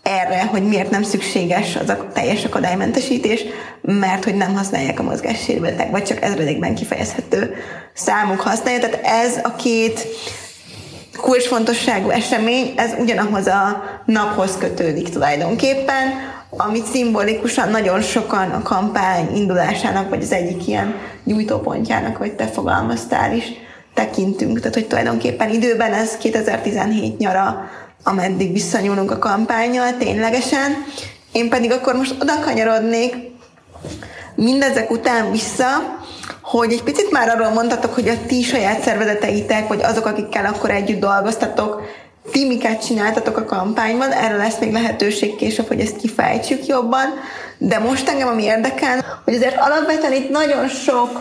[0.04, 3.44] erre, hogy miért nem szükséges az a teljes akadálymentesítés,
[3.82, 7.56] mert hogy nem használják a mozgássérültek, vagy csak ezredékben kifejezhető
[7.94, 8.80] számuk használja.
[8.80, 10.08] Tehát ez a két
[11.18, 20.10] kulcsfontosságú esemény, ez ugyanahoz a naphoz kötődik tulajdonképpen, amit szimbolikusan nagyon sokan a kampány indulásának,
[20.10, 23.46] vagy az egyik ilyen gyújtópontjának, hogy te fogalmaztál is,
[23.94, 24.60] tekintünk.
[24.60, 27.70] Tehát, hogy tulajdonképpen időben ez 2017 nyara
[28.04, 30.86] ameddig visszanyúlunk a kampányjal ténylegesen.
[31.32, 33.16] Én pedig akkor most oda kanyarodnék
[34.36, 35.68] mindezek után vissza,
[36.42, 40.70] hogy egy picit már arról mondhatok, hogy a ti saját szervezeteitek, vagy azok, akikkel akkor
[40.70, 41.82] együtt dolgoztatok,
[42.32, 47.06] ti miket csináltatok a kampányban, erről lesz még lehetőség később, hogy ezt kifejtsük jobban,
[47.58, 51.20] de most engem ami érdekel, hogy azért alapvetően itt nagyon sok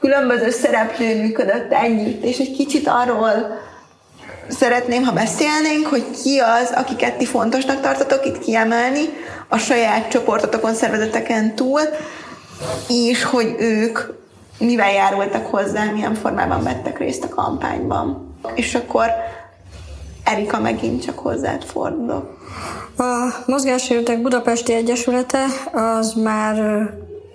[0.00, 3.58] különböző szereplő működött együtt, és egy kicsit arról
[4.48, 9.02] szeretném, ha beszélnénk, hogy ki az, akiket ti fontosnak tartotok itt kiemelni
[9.48, 11.80] a saját csoportotokon, szervezeteken túl,
[12.88, 13.98] és hogy ők
[14.58, 18.36] mivel járultak hozzá, milyen formában vettek részt a kampányban.
[18.54, 19.06] És akkor
[20.24, 22.38] Erika megint csak hozzád fordulok.
[22.96, 26.88] A Mozgássérültek Budapesti Egyesülete az már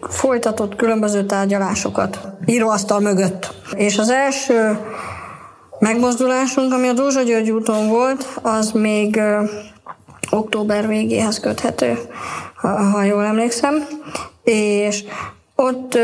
[0.09, 3.53] folytatott különböző tárgyalásokat íróasztal mögött.
[3.75, 4.79] És az első
[5.79, 9.21] megmozdulásunk, ami a Dózsa György úton volt, az még
[10.29, 11.97] október végéhez köthető,
[12.55, 13.87] ha, jól emlékszem.
[14.43, 15.03] És
[15.55, 15.97] ott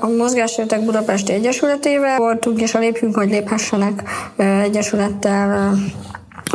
[0.00, 4.02] a Mozgássértek Budapesti Egyesületével voltunk, és a Lépjünk, hogy léphessenek
[4.36, 5.74] egyesülettel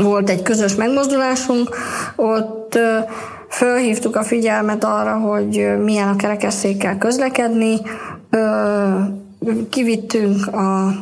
[0.02, 1.76] volt egy közös megmozdulásunk,
[2.16, 2.80] ott
[3.50, 7.78] fölhívtuk a figyelmet arra, hogy milyen a kerekesszékkel közlekedni,
[9.70, 10.94] kivittünk a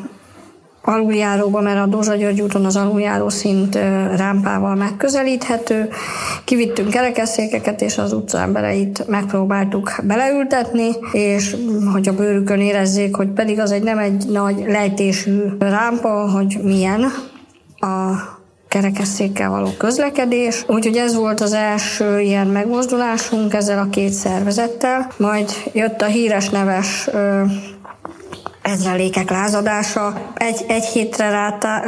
[0.86, 3.76] aluljáróba, mert a Dózsa György úton az aluljáró szint
[4.15, 5.89] rámpával megközelíthető.
[6.43, 11.56] Kivittünk kerekesszékeket, és az utca embereit megpróbáltuk beleültetni, és
[11.93, 17.04] hogy a bőrükön érezzék, hogy pedig az egy nem egy nagy lejtésű rámpa, hogy milyen
[17.80, 18.34] a
[18.67, 20.63] kerekesszékkel való közlekedés.
[20.67, 25.12] Úgyhogy ez volt az első ilyen megmozdulásunk ezzel a két szervezettel.
[25.17, 27.10] Majd jött a híres neves
[28.65, 30.32] ezrelékek lázadása.
[30.36, 31.84] Egy, egy hétre rátá,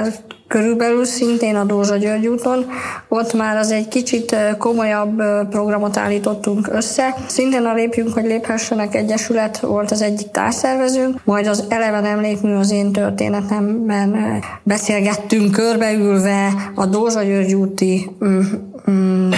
[0.48, 2.66] körülbelül szintén a Dózsa György úton.
[3.08, 7.16] Ott már az egy kicsit komolyabb programot állítottunk össze.
[7.28, 12.72] Szintén a Lépjünk, hogy léphessenek egyesület volt az egyik társszervezőnk, majd az Eleven emlékmű az
[12.72, 18.40] én történetemben beszélgettünk körbeülve a Dózsa György úti mm,
[18.92, 19.32] mm,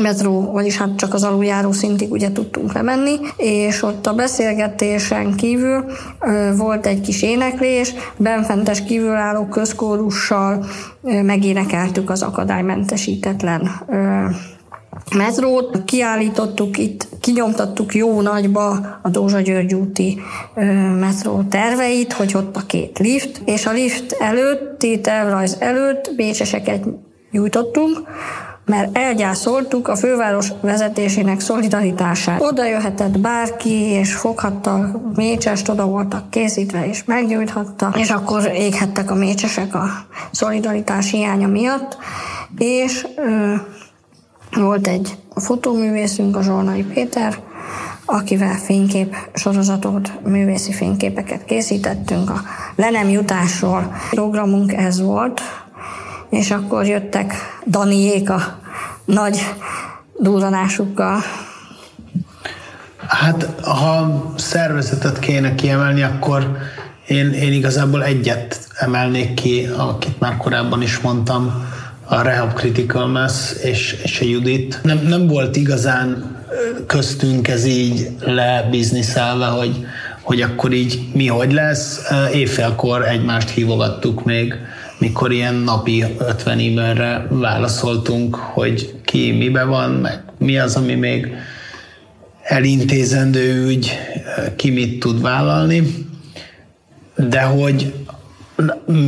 [0.00, 5.84] metró, vagyis hát csak az aluljáró szintig ugye tudtunk lemenni, és ott a beszélgetésen kívül
[6.20, 10.64] ö, volt egy kis éneklés, benfentes kívülálló közkórussal
[11.02, 14.24] ö, megénekeltük az akadálymentesítetlen ö,
[15.16, 20.20] metrót, kiállítottuk itt, kinyomtattuk jó nagyba a Dózsa György úti
[20.54, 20.62] ö,
[21.48, 26.84] terveit, hogy ott a két lift, és a lift előtti tervrajz előtt bécseseket
[27.30, 27.98] nyújtottunk,
[28.64, 32.40] mert elgyászoltuk a főváros vezetésének szolidaritását.
[32.42, 39.14] Oda jöhetett bárki, és foghatta mécsest, oda voltak készítve, és meggyújthatta, és akkor éghettek a
[39.14, 39.88] mécsesek a
[40.30, 41.96] szolidaritás hiánya miatt,
[42.58, 43.54] és ö,
[44.56, 47.38] volt egy fotóművészünk, a Zsolnai Péter,
[48.04, 52.30] akivel fénykép sorozatot, művészi fényképeket készítettünk.
[52.30, 52.40] A
[52.76, 55.40] le jutásról programunk ez volt,
[56.34, 57.34] és akkor jöttek
[57.66, 58.58] Daniék a
[59.04, 59.38] nagy
[60.18, 61.20] durranásukkal.
[63.06, 66.56] Hát, ha szervezetet kéne kiemelni, akkor
[67.06, 71.66] én, én igazából egyet emelnék ki, akit már korábban is mondtam,
[72.06, 74.78] a Rehab Critical Mass és, és a Judit.
[74.82, 76.36] Nem, nem volt igazán
[76.86, 79.86] köztünk ez így lebizniszelve, hogy,
[80.22, 82.00] hogy akkor így mi hogy lesz.
[82.32, 84.54] Évfélkor egymást hívogattuk még
[85.04, 91.32] mikor ilyen napi 50 e-mailre válaszoltunk, hogy ki mibe van, meg mi az, ami még
[92.42, 93.92] elintézendő ügy,
[94.56, 96.08] ki mit tud vállalni,
[97.16, 97.94] de hogy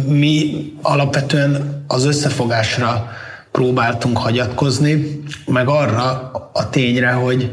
[0.08, 3.10] mi alapvetően az összefogásra
[3.50, 7.50] próbáltunk hagyatkozni, meg arra a tényre, hogy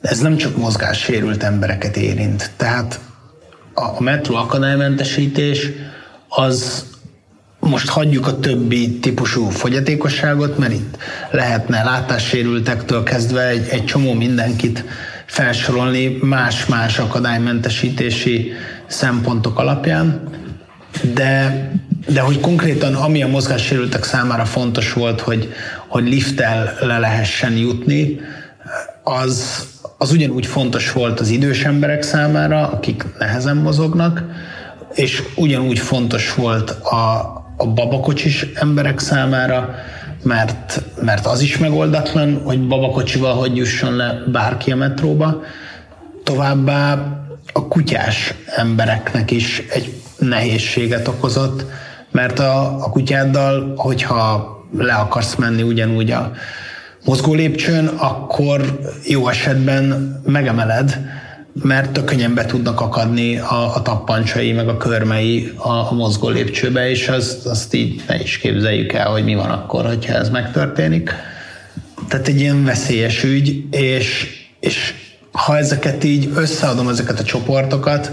[0.00, 2.50] ez nem csak mozgássérült embereket érint.
[2.56, 3.00] Tehát
[3.74, 5.70] a metro akadálymentesítés
[6.28, 6.84] az
[7.66, 10.96] most hagyjuk a többi típusú fogyatékosságot, mert itt
[11.30, 14.84] lehetne látássérültektől kezdve egy, egy csomó mindenkit
[15.26, 18.52] felsorolni más-más akadálymentesítési
[18.86, 20.20] szempontok alapján,
[21.14, 21.70] de,
[22.08, 25.52] de hogy konkrétan ami a mozgássérültek számára fontos volt, hogy,
[25.88, 28.20] hogy lifttel le lehessen jutni,
[29.02, 29.66] az,
[29.98, 34.24] az ugyanúgy fontos volt az idős emberek számára, akik nehezen mozognak,
[34.94, 39.74] és ugyanúgy fontos volt a, a babakocsis emberek számára,
[40.22, 45.42] mert, mert az is megoldatlan, hogy babakocsival hogy jusson le bárki a metróba.
[46.24, 46.92] Továbbá
[47.52, 51.64] a kutyás embereknek is egy nehézséget okozott,
[52.10, 56.32] mert a, a kutyáddal, hogyha le akarsz menni ugyanúgy a
[57.04, 60.98] mozgó lépcsőn, akkor jó esetben megemeled,
[61.62, 66.28] mert tök könnyen be tudnak akadni a, a tappancsai, meg a körmei a, a mozgó
[66.28, 70.30] lépcsőbe, és azt, azt így ne is képzeljük el, hogy mi van akkor, hogyha ez
[70.30, 71.14] megtörténik.
[72.08, 74.26] Tehát egy ilyen veszélyes ügy, és,
[74.60, 74.94] és
[75.32, 78.10] ha ezeket így összeadom, ezeket a csoportokat,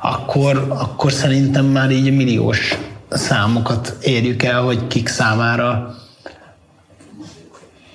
[0.00, 2.78] akkor, akkor szerintem már így milliós
[3.10, 5.94] számokat érjük el, hogy kik számára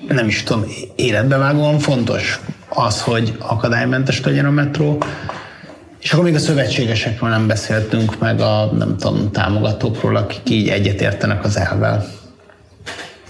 [0.07, 0.65] nem is tudom,
[0.95, 2.39] életbevágóan fontos
[2.69, 4.97] az, hogy akadálymentes legyen a metró,
[5.99, 11.43] és akkor még a szövetségesekről nem beszéltünk, meg a nem tudom, támogatókról, akik így egyetértenek
[11.43, 12.05] az elvel.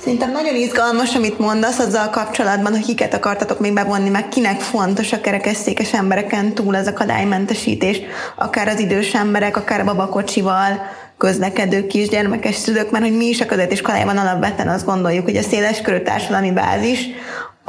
[0.04, 5.12] Szerintem nagyon izgalmas, amit mondasz azzal kapcsolatban, hogy kiket akartatok még bevonni, meg kinek fontos
[5.12, 8.00] a kerekesszékes embereken túl az akadálymentesítés,
[8.36, 10.82] akár az idős emberek, akár babakocsival
[11.18, 16.00] közlekedő kisgyermekes szülők, mert hogy mi is a közvetéskolájában alapvetően azt gondoljuk, hogy a széleskörű
[16.02, 17.10] társadalmi bázis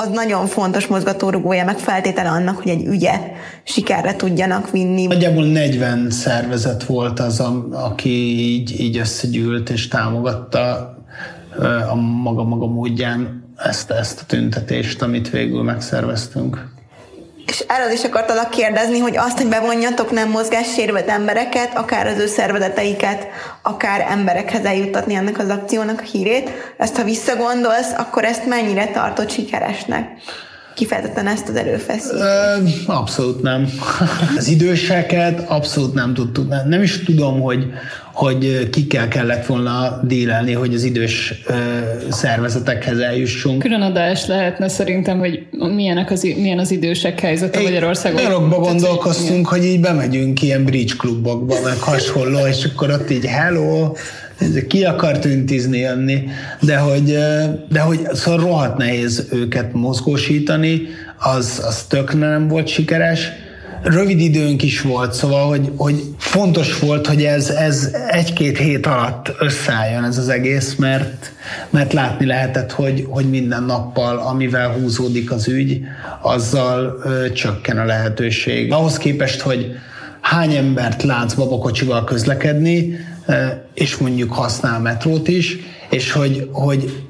[0.01, 3.23] az nagyon fontos mozgatórugója, meg feltétele annak, hogy egy ügyet
[3.63, 5.07] sikerre tudjanak vinni.
[5.07, 10.95] Nagyjából 40 szervezet volt az, aki így, így összegyűlt és támogatta
[11.91, 16.69] a maga-maga módján ezt, ezt a tüntetést, amit végül megszerveztünk.
[17.51, 22.27] És erről is akartalak kérdezni, hogy azt, hogy bevonjatok nem mozgássérült embereket, akár az ő
[22.27, 23.27] szervezeteiket,
[23.63, 29.31] akár emberekhez eljuttatni ennek az akciónak a hírét, ezt ha visszagondolsz, akkor ezt mennyire tartott
[29.31, 30.09] sikeresnek?
[30.75, 32.89] Kifejezetten ezt az erőfeszítést?
[32.89, 33.69] Abszolút nem.
[34.37, 36.49] Az időseket abszolút nem tudtuk.
[36.49, 37.67] Nem, nem is tudom, hogy,
[38.13, 41.35] hogy kikkel kellett volna dílelni, hogy az idős
[42.11, 43.63] szervezetekhez eljussunk.
[43.63, 48.19] Külön adás lehetne szerintem, hogy milyenek az, milyen az idősek helyzete Magyarországon.
[48.19, 53.93] Olyanokba gondolkoztunk, hogy így bemegyünk ilyen bridge klubokba, meg hasonló, és akkor ott így hello,
[54.69, 56.25] ki akar tüntizni jönni,
[56.61, 57.19] de hogy,
[57.69, 60.83] de hogy szóval rohadt nehéz őket mozgósítani,
[61.19, 63.29] az, az tök nem volt sikeres.
[63.83, 69.33] Rövid időnk is volt, szóval, hogy, hogy fontos volt, hogy ez, ez egy-két hét alatt
[69.39, 71.33] összeálljon ez az egész, mert,
[71.71, 75.81] mert látni lehetett, hogy, hogy minden nappal, amivel húzódik az ügy,
[76.23, 78.73] azzal ö, csökken a lehetőség.
[78.73, 79.75] Ahhoz képest, hogy
[80.21, 82.99] hány embert látsz babakocsival közlekedni,
[83.75, 85.57] és mondjuk használ metrót is,
[85.91, 87.05] és hogy, hogy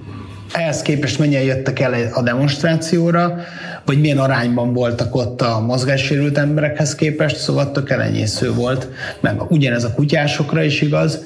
[0.53, 3.37] ehhez képest mennyien jöttek el a demonstrációra,
[3.85, 8.89] vagy milyen arányban voltak ott a mozgássérült emberekhez képest, szóval tök elenyésző volt,
[9.21, 11.25] meg ugyanez a kutyásokra is igaz.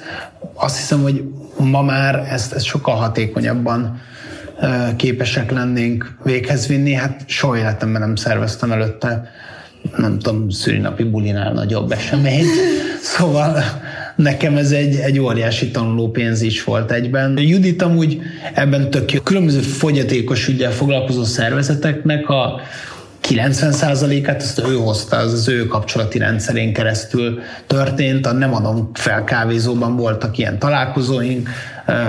[0.55, 1.25] Azt hiszem, hogy
[1.57, 4.01] ma már ezt, ezt sokkal hatékonyabban
[4.97, 6.93] képesek lennénk véghez vinni.
[6.93, 9.31] Hát soha életemben nem szerveztem előtte,
[9.97, 12.51] nem tudom, szülinapi bulinál nagyobb eseményt.
[13.03, 13.63] Szóval
[14.17, 17.39] nekem ez egy, egy óriási tanulópénz is volt egyben.
[17.39, 18.21] Judit amúgy
[18.55, 19.21] ebben tök jó.
[19.21, 22.61] Különböző fogyatékos ügyel foglalkozó szervezeteknek a
[23.29, 28.27] 90%-át ezt ő hozta, az az ő kapcsolati rendszerén keresztül történt.
[28.27, 31.49] A Nem adom fel kávézóban voltak ilyen találkozóink,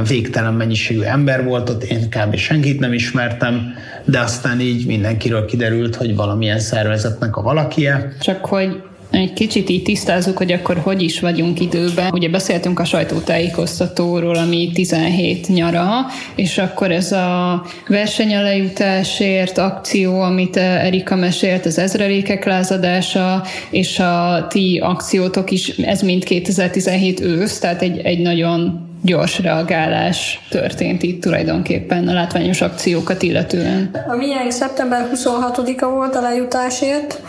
[0.07, 2.35] végtelen mennyiségű ember volt ott, én kb.
[2.35, 3.73] senkit nem ismertem,
[4.05, 8.13] de aztán így mindenkiről kiderült, hogy valamilyen szervezetnek a valakie.
[8.19, 8.81] Csak hogy
[9.11, 12.11] egy kicsit így tisztázzuk, hogy akkor hogy is vagyunk időben.
[12.11, 15.89] Ugye beszéltünk a sajtótájékoztatóról, ami 17 nyara,
[16.35, 24.79] és akkor ez a versenyalejutásért akció, amit Erika mesélt, az ezrelékek lázadása, és a ti
[24.83, 32.07] akciótok is, ez mind 2017 ősz, tehát egy, egy nagyon gyors reagálás történt itt tulajdonképpen
[32.07, 34.05] a látványos akciókat illetően.
[34.07, 37.21] A miénk szeptember 26-a volt a lejutásért,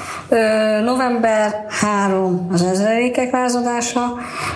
[0.84, 4.14] november 3 az ezrelékek lázadása,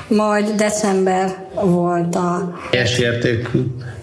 [0.08, 2.58] majd december volt a...
[2.70, 3.60] Teljes értékű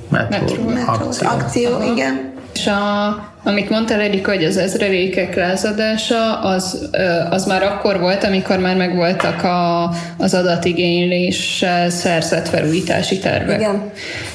[0.09, 1.29] metró, metró, akció.
[1.29, 1.69] akció.
[1.93, 2.33] Igen.
[2.53, 3.07] És a,
[3.47, 6.89] amit mondtál Erika, hogy az ezrelékek lázadása, az,
[7.29, 13.59] az már akkor volt, amikor már megvoltak a, az adatigényléssel szerzett felújítási tervek.
[13.59, 13.91] Igen.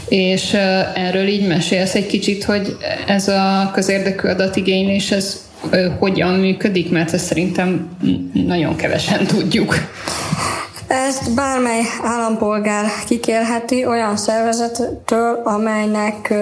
[0.08, 0.52] És
[0.94, 5.40] erről így mesélsz egy kicsit, hogy ez a közérdekű adatigénylés, ez
[5.98, 7.96] hogyan működik, mert ezt szerintem
[8.32, 9.74] nagyon kevesen tudjuk.
[10.86, 16.34] Ezt bármely állampolgár kikérheti olyan szervezettől, amelynek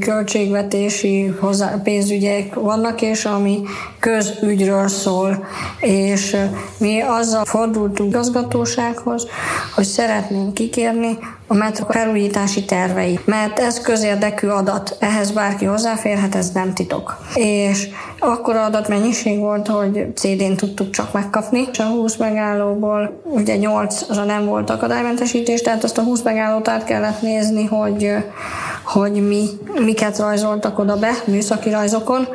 [0.00, 3.62] költségvetési hozzá, pénzügyek vannak, és ami
[3.98, 5.46] közügyről szól.
[5.80, 6.36] És
[6.78, 9.26] mi azzal fordultunk gazgatósághoz,
[9.74, 16.50] hogy szeretnénk kikérni a metró felújítási tervei, mert ez közérdekű adat, ehhez bárki hozzáférhet, ez
[16.50, 17.18] nem titok.
[17.34, 17.88] És
[18.18, 24.20] akkor adatmennyiség volt, hogy CD-n tudtuk csak megkapni, és a 20 megállóból ugye 8 az
[24.26, 28.14] nem volt akadálymentesítés, tehát azt a 20 megállót át kellett nézni, hogy,
[28.84, 29.46] hogy mi,
[29.84, 32.28] miket rajzoltak oda be műszaki rajzokon,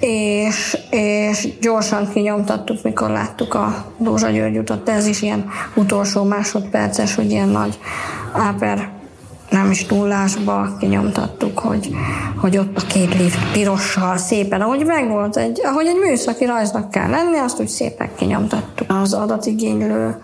[0.00, 6.24] és, és gyorsan kinyomtattuk, mikor láttuk a Dózsa György utat, de ez is ilyen utolsó
[6.24, 7.78] másodperces, hogy ilyen nagy
[8.32, 8.94] áper
[9.50, 11.94] nem is túlásba kinyomtattuk, hogy,
[12.36, 17.08] hogy ott a két lift pirossal szépen, ahogy megvolt, egy, ahogy egy műszaki rajznak kell
[17.08, 18.90] lenni, azt úgy szépen kinyomtattuk.
[19.02, 20.22] Az adatigénylő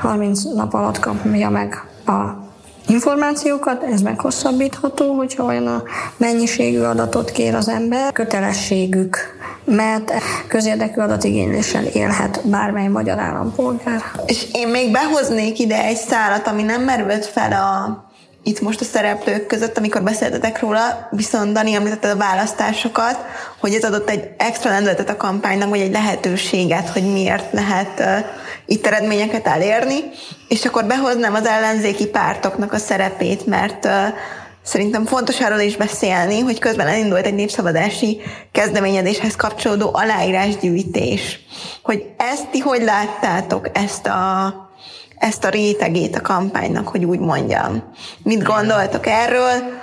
[0.00, 2.48] 30 nap alatt kapja meg a
[2.90, 5.82] információkat, ez meghosszabbítható, hogyha olyan a
[6.16, 8.12] mennyiségű adatot kér az ember.
[8.12, 9.16] Kötelességük,
[9.64, 10.12] mert
[10.48, 14.02] közérdekű adatigényléssel élhet bármely magyar állampolgár.
[14.26, 18.08] És én még behoznék ide egy szálat, ami nem merült fel a
[18.42, 23.18] itt most a szereplők között, amikor beszéltetek róla, viszont Dani említette a választásokat,
[23.60, 28.24] hogy ez adott egy extra lendületet a kampánynak, vagy egy lehetőséget, hogy miért lehet
[28.70, 29.98] itt eredményeket elérni,
[30.48, 33.92] és akkor behoznám az ellenzéki pártoknak a szerepét, mert uh,
[34.62, 38.20] Szerintem fontos arról is beszélni, hogy közben elindult egy népszavazási
[38.52, 41.40] kezdeményezéshez kapcsolódó aláírásgyűjtés.
[41.82, 44.54] Hogy ezt ti hogy láttátok, ezt a
[45.18, 47.82] ezt a rétegét a kampánynak, hogy úgy mondjam.
[48.22, 49.78] Mit gondoltok erről?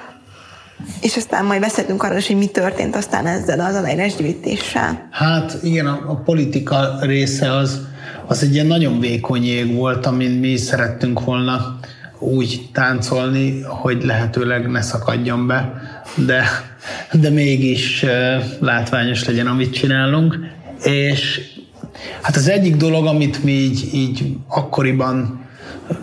[1.02, 5.08] És aztán majd beszéltünk arról is, hogy mi történt aztán ezzel az aláírásgyűjtéssel.
[5.12, 7.82] Hát igen, a, a politika része az,
[8.28, 11.80] az egy ilyen nagyon vékony jég volt, amin mi szerettünk volna
[12.20, 15.82] úgy táncolni, hogy lehetőleg ne szakadjon be,
[16.26, 16.44] de,
[17.12, 18.06] de mégis
[18.60, 20.38] látványos legyen, amit csinálunk.
[20.84, 21.42] És
[22.22, 25.46] Hát az egyik dolog, amit mi így, így akkoriban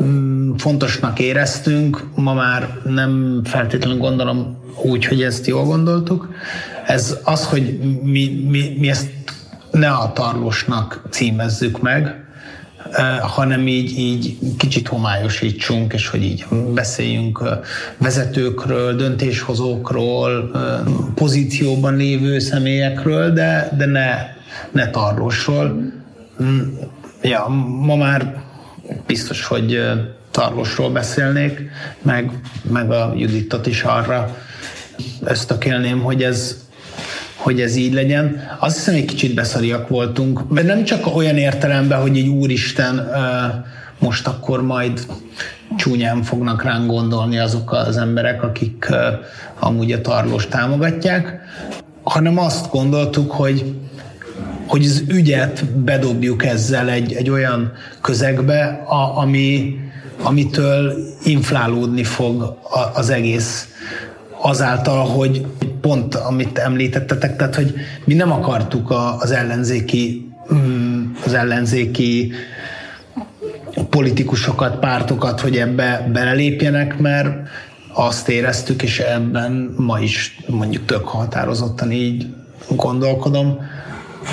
[0.03, 6.29] mm, fontosnak éreztünk, ma már nem feltétlenül gondolom úgy, hogy ezt jól gondoltuk,
[6.87, 9.11] ez az, hogy mi, mi, mi ezt
[9.75, 12.25] ne a tarlósnak címezzük meg,
[13.21, 16.45] hanem így, így kicsit homályosítsunk, és hogy így
[16.75, 17.43] beszéljünk
[17.99, 20.51] vezetőkről, döntéshozókról,
[21.15, 24.35] pozícióban lévő személyekről, de, de ne
[24.71, 25.93] ne tarlósról.
[26.43, 26.61] Mm,
[27.23, 27.47] ja,
[27.81, 28.43] ma már
[29.07, 29.83] biztos, hogy
[30.31, 31.71] tarlósról beszélnék,
[32.03, 32.31] meg,
[32.71, 34.37] meg a Juditot is arra
[35.25, 36.64] ösztökélném, hogy ez,
[37.45, 38.41] hogy ez így legyen.
[38.59, 43.09] Azt hiszem, egy kicsit beszariak voltunk, mert nem csak olyan értelemben, hogy egy úristen
[43.99, 45.07] most akkor majd
[45.77, 48.87] csúnyán fognak ránk gondolni azok az emberek, akik
[49.59, 51.41] amúgy a tarlós támogatják,
[52.03, 53.75] hanem azt gondoltuk, hogy
[54.67, 59.79] hogy az ügyet bedobjuk ezzel egy, egy olyan közegbe, a, ami,
[60.23, 60.93] amitől
[61.25, 62.59] inflálódni fog
[62.95, 63.69] az egész
[64.47, 65.47] azáltal, hogy
[65.81, 67.75] pont amit említettetek, tehát hogy
[68.05, 68.91] mi nem akartuk
[69.21, 72.33] az ellenzéki mm, az ellenzéki
[73.91, 77.49] politikusokat, pártokat, hogy ebbe belelépjenek, mert
[77.93, 82.27] azt éreztük, és ebben ma is mondjuk tök határozottan így
[82.69, 83.61] gondolkodom,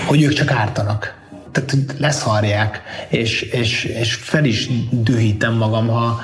[0.07, 1.19] hogy ők csak ártanak.
[1.51, 6.19] Tehát leszarják, és, és, és fel is dühítem magam, ha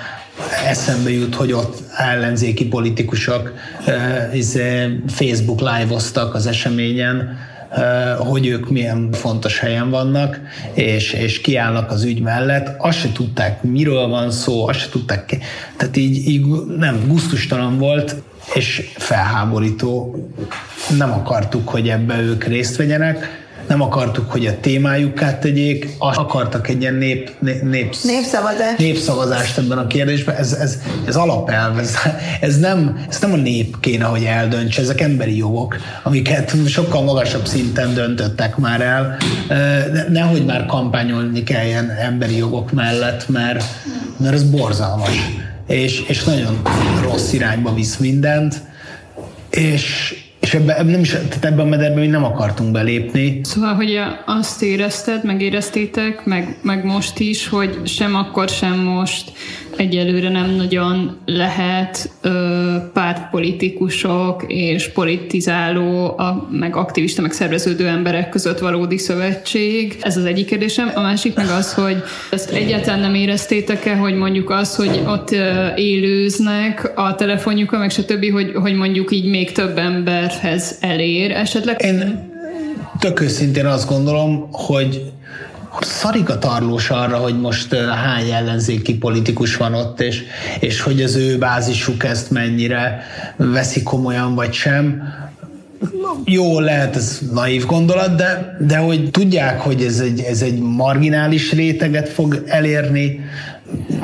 [0.66, 3.54] eszembe jut, hogy ott ellenzéki politikusok
[3.88, 3.94] uh,
[5.08, 7.38] Facebook live-oztak az eseményen,
[8.18, 10.40] hogy ők milyen fontos helyen vannak,
[10.74, 12.76] és, és kiállnak az ügy mellett.
[12.78, 15.38] Azt se tudták, miről van szó, azt se tudták,
[15.78, 16.46] tehát így, így
[16.78, 18.16] nem, gusztustalan volt,
[18.54, 20.16] és felháborító.
[20.98, 23.37] Nem akartuk, hogy ebbe ők részt vegyenek,
[23.68, 28.78] nem akartuk, hogy a témájukat tegyék, akartak egy ilyen nép, népsz, népszavazást.
[28.78, 30.36] népszavazást ebben a kérdésben.
[30.36, 31.96] Ez, ez, ez alapelv, ez,
[32.42, 37.46] ez, nem, ez nem a nép kéne, hogy eldöntse, ezek emberi jogok, amiket sokkal magasabb
[37.46, 39.18] szinten döntöttek már el.
[40.10, 43.64] Nehogy már kampányolni kelljen emberi jogok mellett, mert,
[44.18, 45.16] mert ez borzalmas,
[45.68, 46.62] és, és nagyon
[47.02, 48.62] rossz irányba visz mindent,
[49.50, 50.16] és,
[50.48, 53.40] és ebbe, nem is, tehát ebben a mederben mi nem akartunk belépni.
[53.44, 59.32] Szóval, hogy azt érezted, megéreztétek, meg, meg most is, hogy sem akkor, sem most
[59.78, 68.60] egyelőre nem nagyon lehet ö, pártpolitikusok és politizáló, a, meg aktivista, meg szerveződő emberek között
[68.60, 69.98] valódi szövetség.
[70.02, 70.92] Ez az egyik kérdésem.
[70.96, 75.68] A másik meg az, hogy ezt egyáltalán nem éreztétek-e, hogy mondjuk az, hogy ott ö,
[75.76, 81.82] élőznek a telefonjukon, meg stb., hogy, hogy mondjuk így még több emberhez elér esetleg?
[81.84, 82.30] Én
[83.00, 85.12] tök őszintén azt gondolom, hogy
[85.82, 90.24] szarik a tarlós arra, hogy most hány ellenzéki politikus van ott, és,
[90.60, 93.04] és hogy az ő bázisuk ezt mennyire
[93.36, 95.04] veszi komolyan, vagy sem.
[96.26, 101.52] Jó, lehet ez naív gondolat, de, de hogy tudják, hogy ez egy, ez egy marginális
[101.52, 103.20] réteget fog elérni,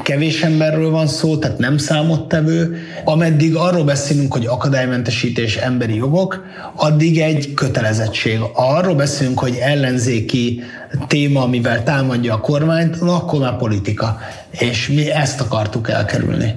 [0.03, 2.77] kevés emberről van szó, tehát nem számottevő.
[3.03, 6.45] Ameddig arról beszélünk, hogy akadálymentesítés emberi jogok,
[6.75, 8.39] addig egy kötelezettség.
[8.53, 10.61] Arról beszélünk, hogy ellenzéki
[11.07, 14.19] téma, amivel támadja a kormányt, na akkor már politika.
[14.51, 16.55] És mi ezt akartuk elkerülni.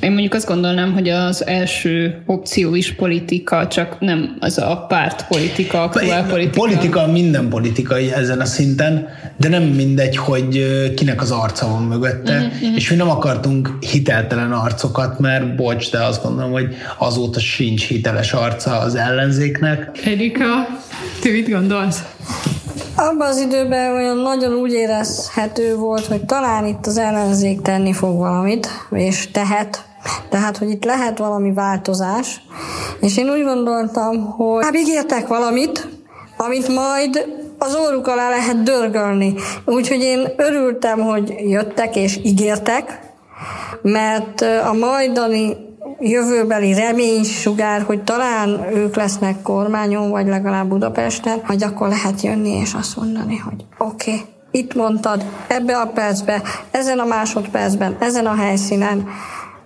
[0.00, 5.82] Én mondjuk azt gondolnám, hogy az első opció is politika, csak nem az a pártpolitika,
[5.82, 6.60] aktuál politika.
[6.60, 10.64] Politika, minden politikai ezen a szinten, de nem mindegy, hogy
[10.94, 12.76] kinek az arca van mögötte, uh-huh.
[12.76, 18.32] és mi nem akartunk hiteltelen arcokat, mert bocs, de azt gondolom, hogy azóta sincs hiteles
[18.32, 19.90] arca az ellenzéknek.
[20.04, 20.44] Erika,
[21.22, 22.02] te mit gondolsz?
[22.96, 28.18] Abban az időben olyan nagyon úgy érezhető volt, hogy talán itt az ellenzék tenni fog
[28.18, 29.84] valamit, és tehet,
[30.28, 32.40] tehát, hogy itt lehet valami változás,
[33.00, 35.88] és én úgy gondoltam, hogy hát ígértek valamit,
[36.36, 37.26] amit majd
[37.58, 39.34] az óruk alá lehet dörgölni.
[39.64, 43.00] Úgyhogy én örültem, hogy jöttek és ígértek,
[43.82, 45.56] mert a majdani
[46.00, 52.74] jövőbeli reménysugár, hogy talán ők lesznek kormányon, vagy legalább Budapesten, hogy akkor lehet jönni és
[52.74, 58.34] azt mondani, hogy oké, okay, itt mondtad, ebbe a percbe, ezen a másodpercben, ezen a
[58.34, 59.08] helyszínen,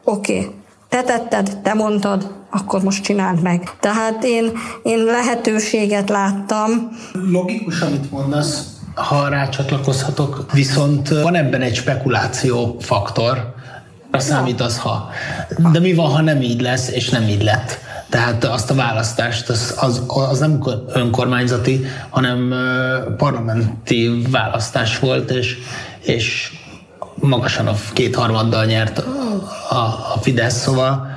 [0.05, 0.51] oké, okay,
[0.89, 3.71] te tetted, te mondtad, akkor most csináld meg.
[3.81, 4.53] Tehát én,
[4.83, 6.69] én lehetőséget láttam.
[7.13, 13.55] Logikus, amit mondasz, ha rácsatlakozhatok, viszont van ebben egy spekuláció faktor,
[14.11, 15.11] a számít az, ha.
[15.73, 17.79] De mi van, ha nem így lesz, és nem így lett?
[18.09, 22.55] Tehát azt a választást, az, az, az nem önkormányzati, hanem
[23.17, 25.57] parlamenti választás volt, és,
[26.01, 26.53] és
[27.15, 28.99] magasan a kétharmaddal nyert
[29.69, 29.75] a,
[30.15, 31.17] a Fidesz, szóval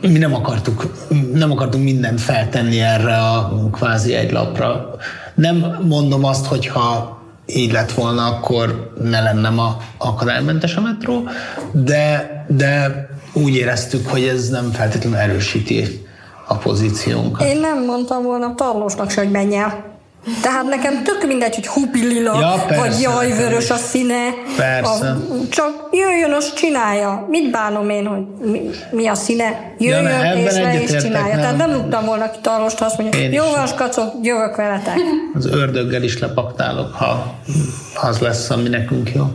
[0.00, 4.94] mi nem akartuk, nem akartunk mindent feltenni erre a kvázi egy lapra.
[5.34, 7.17] Nem mondom azt, hogyha
[7.54, 11.28] így lett volna, akkor ne lenne ma akadálymentes a metró,
[11.72, 16.06] de, de úgy éreztük, hogy ez nem feltétlenül erősíti
[16.46, 17.46] a pozíciónkat.
[17.46, 19.97] Én nem mondtam volna Tarlósnak se, hogy menj el.
[20.42, 24.28] Tehát nekem tök mindegy, hogy hupilila, ja, persze, vagy jaj, vörös a színe.
[24.56, 25.06] Persze.
[25.06, 25.16] A,
[25.50, 27.26] csak jöjjön, azt csinálja.
[27.28, 28.60] Mit bánom én, hogy mi,
[28.90, 29.74] mi a színe?
[29.78, 31.34] Jöjjön, ja, és le is csinálja.
[31.34, 31.40] Nem.
[31.40, 34.96] Tehát nem rúgtam volna ki Tarlost, azt mondja, jó van, skacok, jövök veletek.
[35.34, 37.34] Az ördöggel is lepaktálok, ha
[38.02, 39.32] az lesz, ami nekünk jó.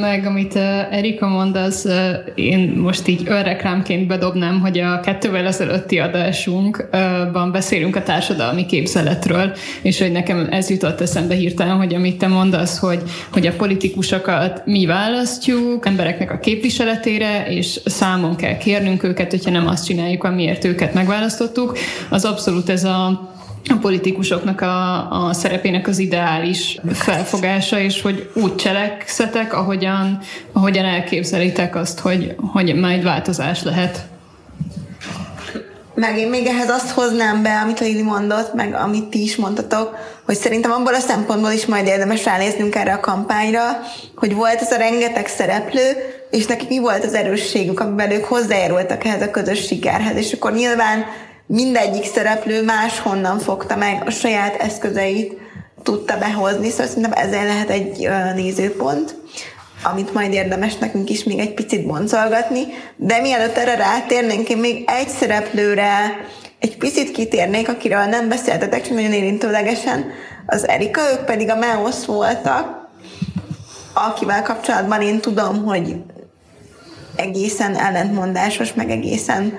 [0.00, 0.56] Meg amit
[0.90, 1.88] Erika mond, az
[2.34, 10.00] én most így önreklámként bedobnám, hogy a kettővel ezelőtti adásunkban beszélünk a társadalmi képzeletről, és
[10.00, 14.86] hogy nekem ez jutott eszembe hirtelen, hogy amit te mondasz, hogy, hogy a politikusokat mi
[14.86, 20.94] választjuk embereknek a képviseletére, és számon kell kérnünk őket, hogyha nem azt csináljuk, amiért őket
[20.94, 21.78] megválasztottuk,
[22.08, 23.28] az abszolút ez a
[23.68, 30.18] a politikusoknak a, a szerepének az ideális felfogása, és hogy úgy cselekszetek, ahogyan,
[30.52, 34.08] ahogyan elképzelitek azt, hogy, hogy majd változás lehet.
[35.94, 39.96] Meg én még ehhez azt hoznám be, amit Lili mondott, meg amit ti is mondtatok,
[40.24, 43.60] hogy szerintem abból a szempontból is majd érdemes ránéznünk erre a kampányra,
[44.14, 45.96] hogy volt ez a rengeteg szereplő,
[46.30, 50.16] és nekik mi volt az erősségük, amiben ők hozzájárultak ehhez a közös sikerhez.
[50.16, 51.04] És akkor nyilván
[51.50, 55.38] mindegyik szereplő máshonnan fogta meg a saját eszközeit,
[55.82, 59.14] tudta behozni, szóval szerintem ezzel lehet egy nézőpont,
[59.82, 62.62] amit majd érdemes nekünk is még egy picit boncolgatni,
[62.96, 66.16] de mielőtt erre rátérnénk, én még egy szereplőre
[66.58, 70.04] egy picit kitérnék, akiről nem beszéltetek, csak nagyon érintőlegesen,
[70.46, 72.88] az Erika, ők pedig a Meosz voltak,
[73.92, 75.96] akivel kapcsolatban én tudom, hogy
[77.16, 79.58] egészen ellentmondásos, meg egészen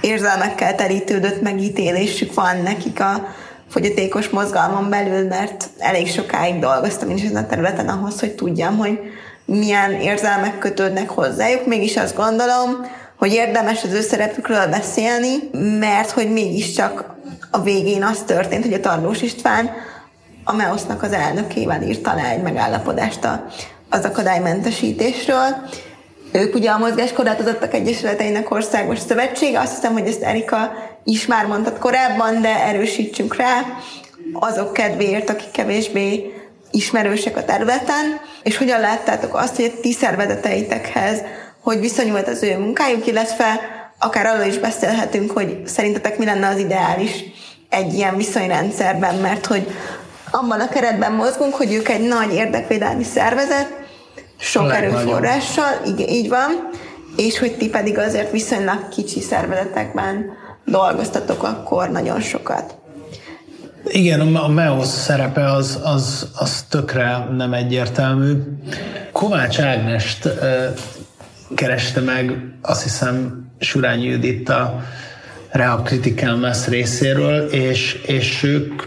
[0.00, 3.26] érzelmekkel terítődött megítélésük van nekik a
[3.68, 8.76] fogyatékos mozgalmon belül, mert elég sokáig dolgoztam én is ezen a területen ahhoz, hogy tudjam,
[8.76, 8.98] hogy
[9.44, 11.66] milyen érzelmek kötődnek hozzájuk.
[11.66, 12.86] Mégis azt gondolom,
[13.18, 15.34] hogy érdemes az ő szerepükről beszélni,
[15.78, 17.14] mert hogy mégiscsak
[17.50, 19.70] a végén az történt, hogy a Tarlós István
[20.44, 23.28] a MEOSZ-nak az elnökével írt alá egy megállapodást
[23.90, 25.68] az akadálymentesítésről,
[26.38, 30.72] ők ugye a Mozgáskorlátozottak Egyesületeinek Országos Szövetsége, azt hiszem, hogy ezt Erika
[31.04, 33.60] is már mondtad korábban, de erősítsünk rá.
[34.32, 36.32] Azok kedvéért, akik kevésbé
[36.70, 41.22] ismerősek a területen, és hogyan láttátok azt, hogy a ti szervezeteitekhez
[41.64, 43.60] hogy viszonyult az ő munkájuk, illetve
[43.98, 47.24] akár arról is beszélhetünk, hogy szerintetek mi lenne az ideális
[47.68, 49.66] egy ilyen viszonyrendszerben, mert hogy
[50.30, 53.83] abban a keretben mozgunk, hogy ők egy nagy érdekvédelmi szervezet,
[54.44, 56.70] sok erőforrással, így, így van,
[57.16, 60.24] és hogy ti pedig azért viszonylag kicsi szervezetekben
[60.64, 62.74] dolgoztatok akkor nagyon sokat.
[63.84, 68.32] Igen, a MEOS szerepe az, az, az tökre nem egyértelmű.
[69.12, 70.28] Kovács Ágnest
[71.54, 72.32] kereste meg,
[72.62, 74.82] azt hiszem, Surány Judit a
[75.50, 78.82] Rehab Critical Mass részéről, és, és ők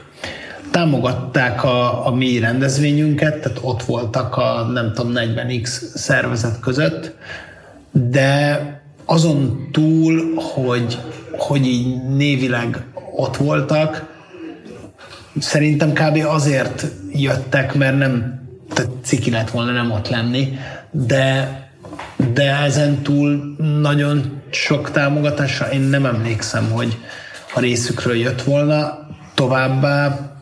[0.77, 7.13] támogatták a, a mi rendezvényünket, tehát ott voltak a nem tudom 40x szervezet között,
[7.91, 8.61] de
[9.05, 10.97] azon túl, hogy,
[11.31, 14.05] hogy így névileg ott voltak,
[15.39, 16.25] szerintem kb.
[16.25, 18.41] azért jöttek, mert nem
[18.73, 20.57] tehát ciki lett volna nem ott lenni,
[20.91, 21.59] de,
[22.33, 26.97] de ezen túl nagyon sok támogatásra én nem emlékszem, hogy
[27.53, 29.07] a részükről jött volna.
[29.33, 30.36] Továbbá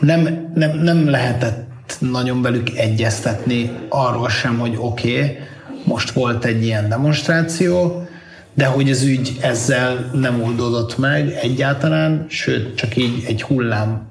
[0.00, 5.36] nem, nem, nem lehetett nagyon velük egyeztetni arról sem, hogy oké, okay,
[5.84, 8.06] most volt egy ilyen demonstráció,
[8.54, 14.08] de hogy az ügy ezzel nem oldódott meg egyáltalán, sőt, csak így egy hullám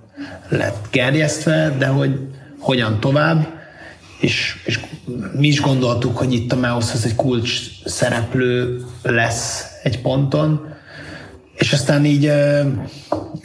[0.49, 2.19] lett gerjesztve, de hogy
[2.59, 3.47] hogyan tovább,
[4.19, 4.79] és, és
[5.33, 7.51] mi is gondoltuk, hogy itt a MEOS az egy kulcs
[7.85, 10.74] szereplő lesz egy ponton,
[11.55, 12.31] és aztán így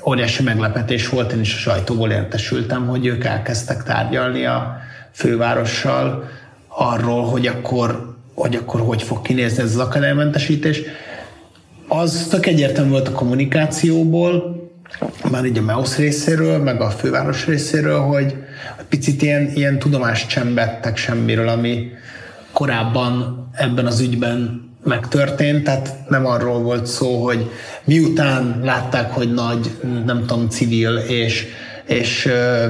[0.07, 4.77] óriási meglepetés volt, én is a sajtóból értesültem, hogy ők elkezdtek tárgyalni a
[5.13, 6.29] fővárossal
[6.69, 10.81] arról, hogy akkor hogy akkor hogy fog kinézni ez az akadálymentesítés.
[11.89, 14.61] Az tök egyértelmű volt a kommunikációból,
[15.31, 18.37] már így a MEOS részéről, meg a főváros részéről, hogy
[18.89, 21.91] picit ilyen, ilyen tudomást sem vettek semmiről, ami
[22.53, 27.51] korábban ebben az ügyben megtörtént, tehát nem arról volt szó, hogy
[27.85, 29.71] miután látták, hogy nagy,
[30.05, 31.47] nem tudom, civil és,
[31.87, 32.67] és ö,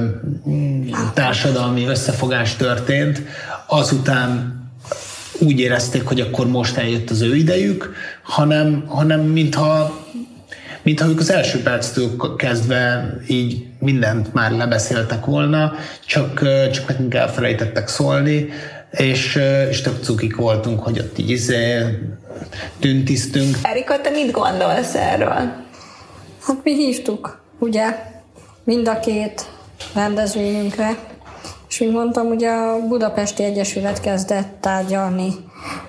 [1.13, 3.21] társadalmi összefogás történt,
[3.67, 4.59] azután
[5.39, 7.93] úgy érezték, hogy akkor most eljött az ő idejük,
[8.23, 9.99] hanem, hanem mintha
[10.81, 15.73] mintha ők az első perctől kezdve így mindent már lebeszéltek volna,
[16.05, 18.49] csak, csak nekünk elfelejtettek szólni,
[18.91, 19.39] és,
[19.69, 21.85] és tök cukik voltunk, hogy ott így izé,
[22.79, 23.57] tüntisztünk.
[23.63, 25.51] Erika, te mit gondolsz erről?
[26.41, 27.95] Hát mi hívtuk, ugye,
[28.63, 29.49] mind a két
[29.93, 30.97] rendezvényünkre,
[31.69, 35.33] és mint mondtam, ugye a Budapesti Egyesület kezdett tárgyalni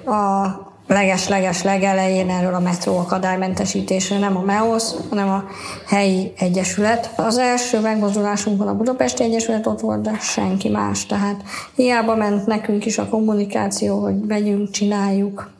[0.06, 0.46] a
[0.92, 5.44] leges-leges legelején erről a metró akadálymentesítésről, nem a MEOS, hanem a
[5.86, 7.10] helyi egyesület.
[7.16, 11.06] Az első megmozdulásunkon a Budapesti Egyesület ott volt, de senki más.
[11.06, 11.42] Tehát
[11.74, 15.50] hiába ment nekünk is a kommunikáció, hogy megyünk, csináljuk.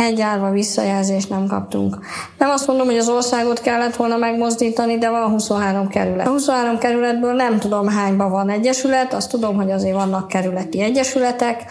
[0.00, 1.98] Egy árva visszajelzést nem kaptunk.
[2.38, 6.26] Nem azt mondom, hogy az országot kellett volna megmozdítani, de van 23 kerület.
[6.26, 11.64] A 23 kerületből nem tudom hányban van egyesület, azt tudom, hogy azért vannak kerületi egyesületek,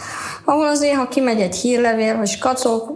[0.46, 2.92] ahol azért, ha kimegy egy hírlevél, hogy kacok,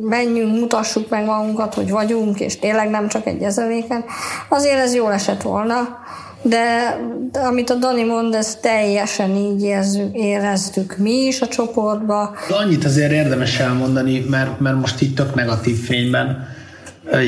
[0.00, 4.04] menjünk, mutassuk meg magunkat, hogy vagyunk, és tényleg nem csak egy ezeléken,
[4.48, 5.98] azért ez jól esett volna.
[6.42, 6.96] De,
[7.32, 12.34] de amit a Dani mond, ez teljesen így érzük, éreztük mi is a csoportba.
[12.50, 16.54] Annyit azért érdemes elmondani, mert, mert most itt tök negatív fényben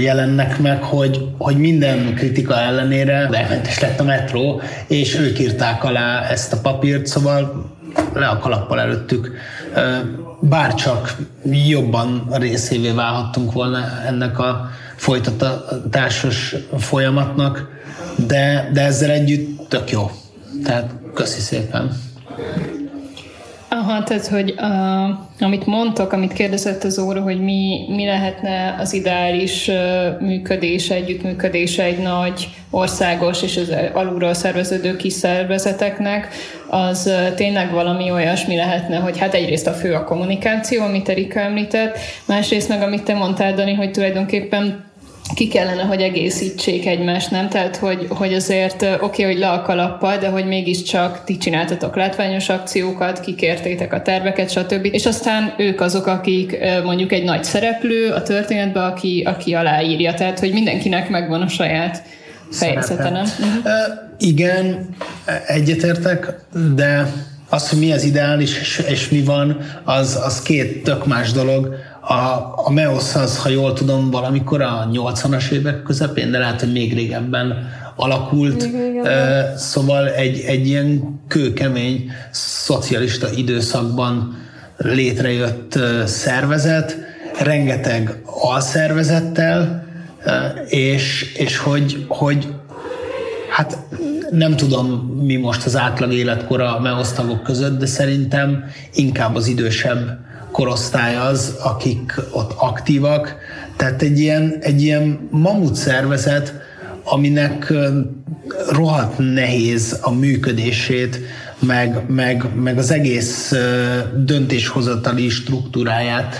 [0.01, 6.23] jelennek meg, hogy, hogy minden kritika ellenére elmentes lett a metró, és ők írták alá
[6.23, 7.67] ezt a papírt, szóval
[8.15, 9.31] le a kalappal előttük.
[10.41, 11.17] Bárcsak
[11.67, 17.77] jobban részévé válhattunk volna ennek a folytatásos folyamatnak,
[18.27, 20.11] de, de ezzel együtt tök jó.
[20.65, 22.07] Tehát köszi szépen.
[23.71, 28.93] Aha, tehát, hogy uh, amit mondtok, amit kérdezett az óra, hogy mi, mi lehetne az
[28.93, 36.29] ideális uh, működése, együttműködése egy nagy országos és az alulról szerveződő kis szervezeteknek,
[36.69, 41.41] az uh, tényleg valami olyasmi lehetne, hogy hát egyrészt a fő a kommunikáció, amit Erika
[41.41, 44.88] említett, másrészt meg amit te mondtál, Dani, hogy tulajdonképpen
[45.35, 47.49] ki kellene, hogy egészítsék egymást, nem?
[47.49, 51.97] Tehát, hogy, hogy azért oké, okay, hogy le a kalappal, de hogy mégiscsak ti csináltatok
[51.97, 54.89] látványos akciókat, kikértétek a terveket, stb.
[54.93, 60.15] És aztán ők azok, akik mondjuk egy nagy szereplő a történetben, aki, aki aláírja.
[60.15, 62.03] Tehát, hogy mindenkinek megvan a saját
[62.51, 63.25] fejezete, nem?
[63.39, 63.63] Uh-huh.
[64.19, 64.89] igen,
[65.47, 66.35] egyetértek,
[66.75, 67.13] de
[67.49, 71.75] az, hogy mi az ideális és, és mi van, az, az két tök más dolog
[72.09, 76.73] a, a MEOS az, ha jól tudom, valamikor a 80-as évek közepén, de lehet, hogy
[76.73, 78.63] még régebben alakult.
[78.63, 79.57] Igen.
[79.57, 84.37] Szóval egy, egy ilyen kőkemény szocialista időszakban
[84.77, 86.97] létrejött szervezet,
[87.41, 89.87] rengeteg alszervezettel,
[90.69, 92.49] és, és hogy, hogy
[93.51, 93.79] hát
[94.31, 94.87] nem tudom,
[95.23, 96.81] mi most az átlag életkora a
[97.43, 103.37] között, de szerintem inkább az idősebb korosztály az, akik ott aktívak.
[103.77, 106.55] Tehát egy ilyen, egy ilyen mamut szervezet,
[107.05, 107.73] aminek
[108.71, 111.21] rohadt nehéz a működését,
[111.59, 113.53] meg, meg, meg az egész
[114.17, 116.37] döntéshozatali struktúráját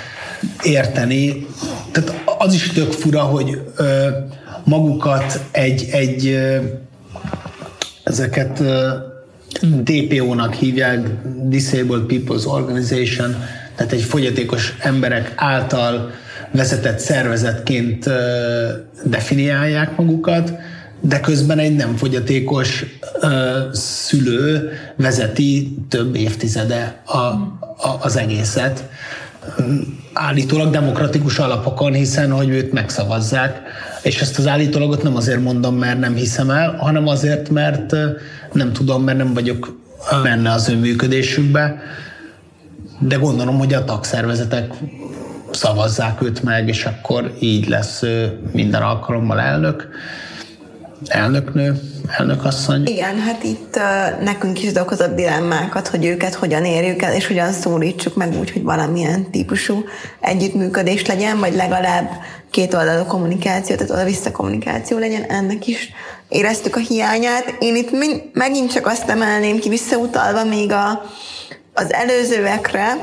[0.63, 1.47] érteni.
[1.93, 3.61] Tehát az is tök fura, hogy
[4.65, 6.39] magukat egy, egy
[8.05, 8.63] ezeket
[9.63, 11.09] DPO-nak hívják,
[11.43, 13.37] Disabled People's Organization,
[13.79, 16.11] tehát egy fogyatékos emberek által
[16.51, 18.11] vezetett szervezetként
[19.05, 20.53] definiálják magukat,
[21.01, 22.85] de közben egy nem fogyatékos
[23.21, 23.29] ö,
[23.73, 28.89] szülő vezeti több évtizede a, a, az egészet.
[30.13, 33.61] Állítólag demokratikus alapokon, hiszen hogy őt megszavazzák.
[34.03, 37.97] És ezt az állítólagot nem azért mondom, mert nem hiszem el, hanem azért, mert
[38.53, 39.79] nem tudom, mert nem vagyok
[40.23, 41.83] benne az ő működésükbe.
[42.99, 44.73] De gondolom, hogy a tagszervezetek
[45.51, 48.03] szavazzák őt meg, és akkor így lesz
[48.53, 49.89] minden alkalommal elnök
[51.07, 51.81] elnöknő,
[52.19, 52.87] elnökasszony.
[52.87, 57.53] Igen, hát itt uh, nekünk is okozott dilemmákat, hogy őket hogyan érjük el, és hogyan
[57.53, 59.85] szólítsuk meg úgy, hogy valamilyen típusú
[60.21, 62.11] együttműködés legyen, vagy legalább
[62.51, 65.93] két oldalú kommunikáció, tehát oda-vissza kommunikáció legyen, ennek is
[66.29, 67.55] éreztük a hiányát.
[67.59, 67.91] Én itt
[68.33, 71.03] megint csak azt emelném ki, visszautalva még a,
[71.79, 72.97] az előzőekre,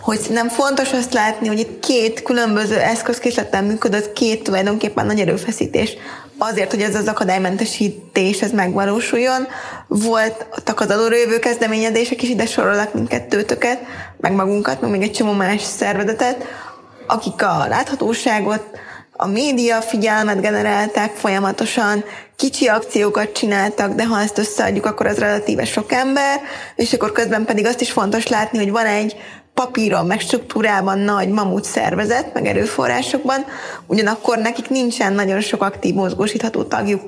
[0.00, 5.96] hogy nem fontos azt látni, hogy itt két különböző eszközkészlettel működött két tulajdonképpen nagy erőfeszítés
[6.38, 9.46] azért, hogy ez az akadálymentesítés ez megvalósuljon.
[9.86, 13.78] Voltak az alulrévő kezdeményezések is, ide sorolnak mindkettőtöket,
[14.20, 16.44] meg magunkat, meg még egy csomó más szervezetet,
[17.06, 18.64] akik a láthatóságot,
[19.20, 22.04] a média figyelmet generálták folyamatosan,
[22.36, 26.40] kicsi akciókat csináltak, de ha ezt összeadjuk, akkor az relatíve sok ember,
[26.76, 29.16] és akkor közben pedig azt is fontos látni, hogy van egy
[29.54, 33.44] papíron, meg struktúrában nagy mamut szervezet, meg erőforrásokban,
[33.86, 37.02] ugyanakkor nekik nincsen nagyon sok aktív mozgósítható tagjuk,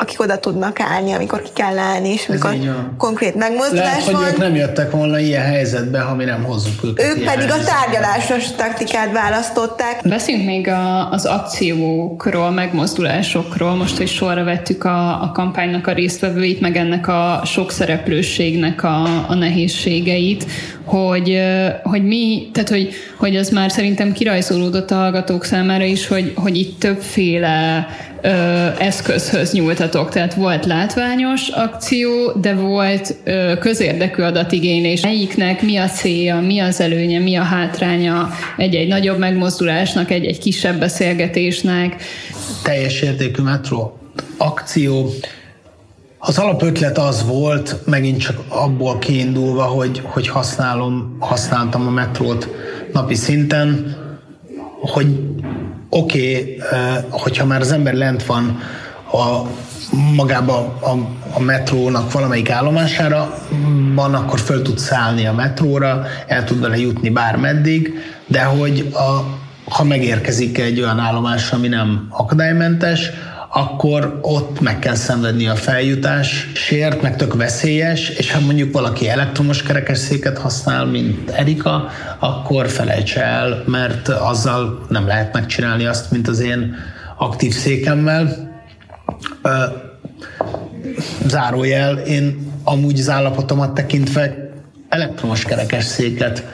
[0.00, 2.56] akik oda tudnak állni, amikor ki kell állni, és amikor
[2.98, 4.14] konkrét megmozdulás Lehet, van.
[4.14, 7.04] hogy ők nem jöttek volna ilyen helyzetbe, ha mi nem hozzuk őket.
[7.04, 7.54] Ők pedig helyzetbe.
[7.54, 10.00] a tárgyalásos taktikát választották.
[10.04, 13.74] Beszéljünk még a, az akciókról, megmozdulásokról.
[13.74, 19.02] Most, hogy sorra vettük a, a kampánynak a résztvevőit, meg ennek a sok szereplőségnek a,
[19.28, 20.46] a nehézségeit,
[20.84, 21.40] hogy,
[21.82, 26.56] hogy mi, tehát hogy, hogy az már szerintem kirajzolódott a hallgatók számára is, hogy, hogy
[26.56, 27.86] itt többféle
[28.22, 28.28] ö,
[28.78, 30.10] eszközhöz nyúltatok.
[30.10, 35.00] Tehát volt látványos akció, de volt ö, közérdekű adatigénylés.
[35.00, 40.78] Melyiknek mi a célja, mi az előnye, mi a hátránya egy-egy nagyobb megmozdulásnak, egy-egy kisebb
[40.78, 42.02] beszélgetésnek.
[42.62, 43.98] Teljes értékű metró
[44.36, 45.10] akció.
[46.18, 52.48] Az alapötlet az volt, megint csak abból kiindulva, hogy, hogy használom, használtam a metrót
[52.92, 53.96] napi szinten,
[54.80, 55.06] hogy
[55.90, 56.58] oké, okay,
[57.10, 58.60] hogyha már az ember lent van
[59.12, 59.46] a,
[60.16, 60.90] magába a,
[61.34, 63.34] a metrónak valamelyik állomására,
[63.94, 67.94] van, akkor föl tud szállni a metróra, el tud vele jutni bármeddig,
[68.26, 69.38] de hogy a,
[69.70, 73.10] ha megérkezik egy olyan állomásra, ami nem akadálymentes,
[73.52, 79.62] akkor ott meg kell szenvedni a feljutásért, meg tök veszélyes, és ha mondjuk valaki elektromos
[79.62, 81.88] kerekesszéket használ, mint Erika,
[82.18, 86.74] akkor felejtse el, mert azzal nem lehet megcsinálni azt, mint az én
[87.18, 88.50] aktív székemmel.
[91.26, 94.50] Zárójel, én amúgy az állapotomat tekintve
[94.88, 96.44] elektromos kerekesszéket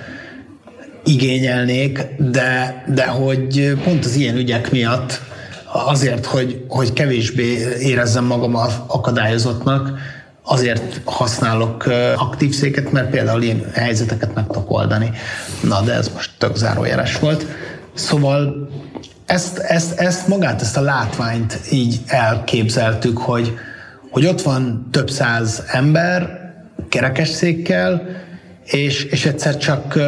[1.05, 5.21] igényelnék, de, de hogy pont az ilyen ügyek miatt
[5.85, 8.55] azért, hogy, hogy kevésbé érezzem magam
[8.87, 9.99] akadályozottnak,
[10.43, 15.11] azért használok aktív széket, mert például ilyen helyzeteket meg tudok oldani.
[15.63, 17.47] Na, de ez most tök zárójeles volt.
[17.95, 18.69] Szóval
[19.27, 23.55] ezt, ezt, ezt magát, ezt a látványt így elképzeltük, hogy,
[24.11, 26.45] hogy ott van több száz ember
[26.89, 28.03] kerekesszékkel,
[28.65, 29.99] és, és egyszer csak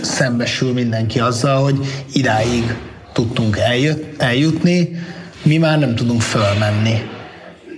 [0.00, 1.78] szembesül mindenki azzal, hogy
[2.12, 2.76] idáig
[3.14, 4.88] tudtunk eljut, eljutni,
[5.42, 7.02] mi már nem tudunk fölmenni.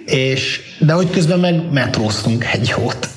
[0.04, 3.08] És, de hogy közben meg metróztunk egy jót.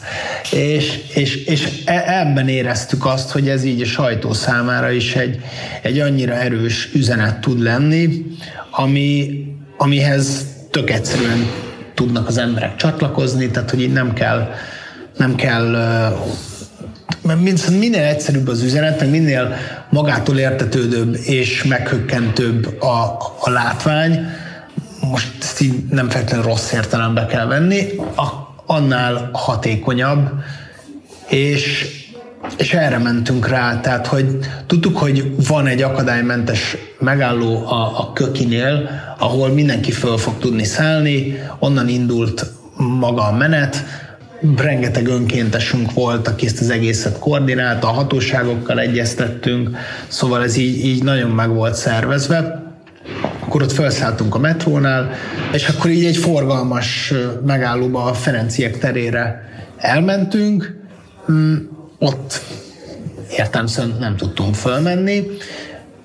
[0.51, 5.39] És, és, és e, ebben éreztük azt, hogy ez így a sajtó számára is egy,
[5.81, 8.25] egy annyira erős üzenet tud lenni,
[8.71, 9.43] ami,
[9.77, 11.47] amihez tök egyszerűen
[11.93, 14.53] tudnak az emberek csatlakozni, tehát hogy így nem kell,
[15.17, 15.75] nem kell
[17.35, 19.55] mert minél egyszerűbb az üzenet, meg minél
[19.89, 24.25] magától értetődőbb és meghökkentőbb a, a látvány,
[25.09, 28.23] most ezt így nem feltétlenül rossz értelembe kell venni, a,
[28.65, 30.29] annál hatékonyabb,
[31.27, 31.87] és,
[32.57, 38.89] és erre mentünk rá, tehát hogy tudtuk, hogy van egy akadálymentes megálló a, a kökinél,
[39.17, 42.45] ahol mindenki föl fog tudni szállni, onnan indult
[42.77, 43.83] maga a menet,
[44.57, 49.69] rengeteg önkéntesünk volt, aki ezt az egészet koordinálta, a hatóságokkal egyeztettünk,
[50.07, 52.67] szóval ez így, így nagyon meg volt szervezve.
[53.45, 55.11] Akkor ott felszálltunk a metrónál,
[55.53, 57.13] és akkor így egy forgalmas
[57.45, 60.77] megállóba a Ferenciek terére elmentünk,
[61.31, 61.55] mm,
[61.99, 62.41] ott
[63.37, 65.27] értelmszerűen nem tudtunk fölmenni,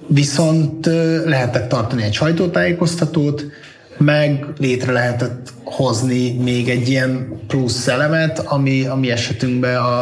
[0.07, 0.87] viszont
[1.24, 3.45] lehetett tartani egy sajtótájékoztatót,
[3.99, 9.99] meg létre lehetett hozni még egy ilyen plusz elemet, ami, ami esetünkben a,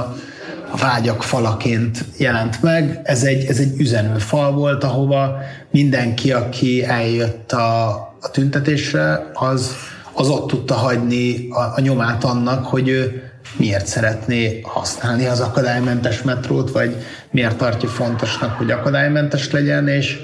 [0.70, 3.00] a vágyak falaként jelent meg.
[3.02, 5.38] Ez egy, ez egy üzenőfal volt, ahova
[5.70, 7.88] mindenki, aki eljött a,
[8.20, 9.76] a tüntetésre, az,
[10.12, 16.22] az ott tudta hagyni a, a nyomát annak, hogy ő miért szeretné használni az akadálymentes
[16.22, 16.96] metrót, vagy
[17.30, 20.18] miért tartja fontosnak, hogy akadálymentes legyen, és,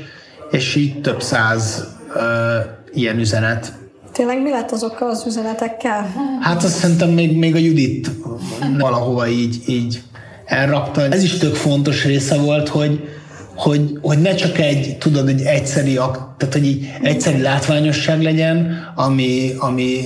[0.51, 3.73] és így több száz uh, ilyen üzenet.
[4.13, 6.13] Tényleg mi lett azokkal az üzenetekkel?
[6.41, 8.11] Hát azt szerintem még, még a Judit
[8.79, 10.03] valahova így, így
[10.45, 11.03] elrakta.
[11.03, 13.09] Ez is tök fontos része volt, hogy,
[13.57, 18.77] hogy, hogy ne csak egy, tudod, egy egyszeri akt, tehát hogy egy egyszeri látványosság legyen,
[18.95, 20.01] ami, ami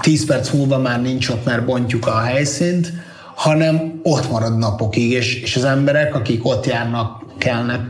[0.00, 2.92] 10 perc múlva már nincs ott, mert bontjuk a helyszínt,
[3.34, 7.80] hanem ott marad napokig, és, és az emberek, akik ott járnak, kelnek,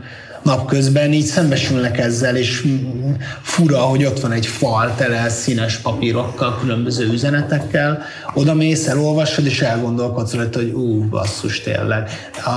[0.43, 2.63] napközben így szembesülnek ezzel, és
[3.41, 9.61] fura, hogy ott van egy fal tele színes papírokkal, különböző üzenetekkel, oda mész, elolvasod, és
[9.61, 12.09] elgondolkodsz rajta, hogy ú, basszus, tényleg.
[12.33, 12.51] A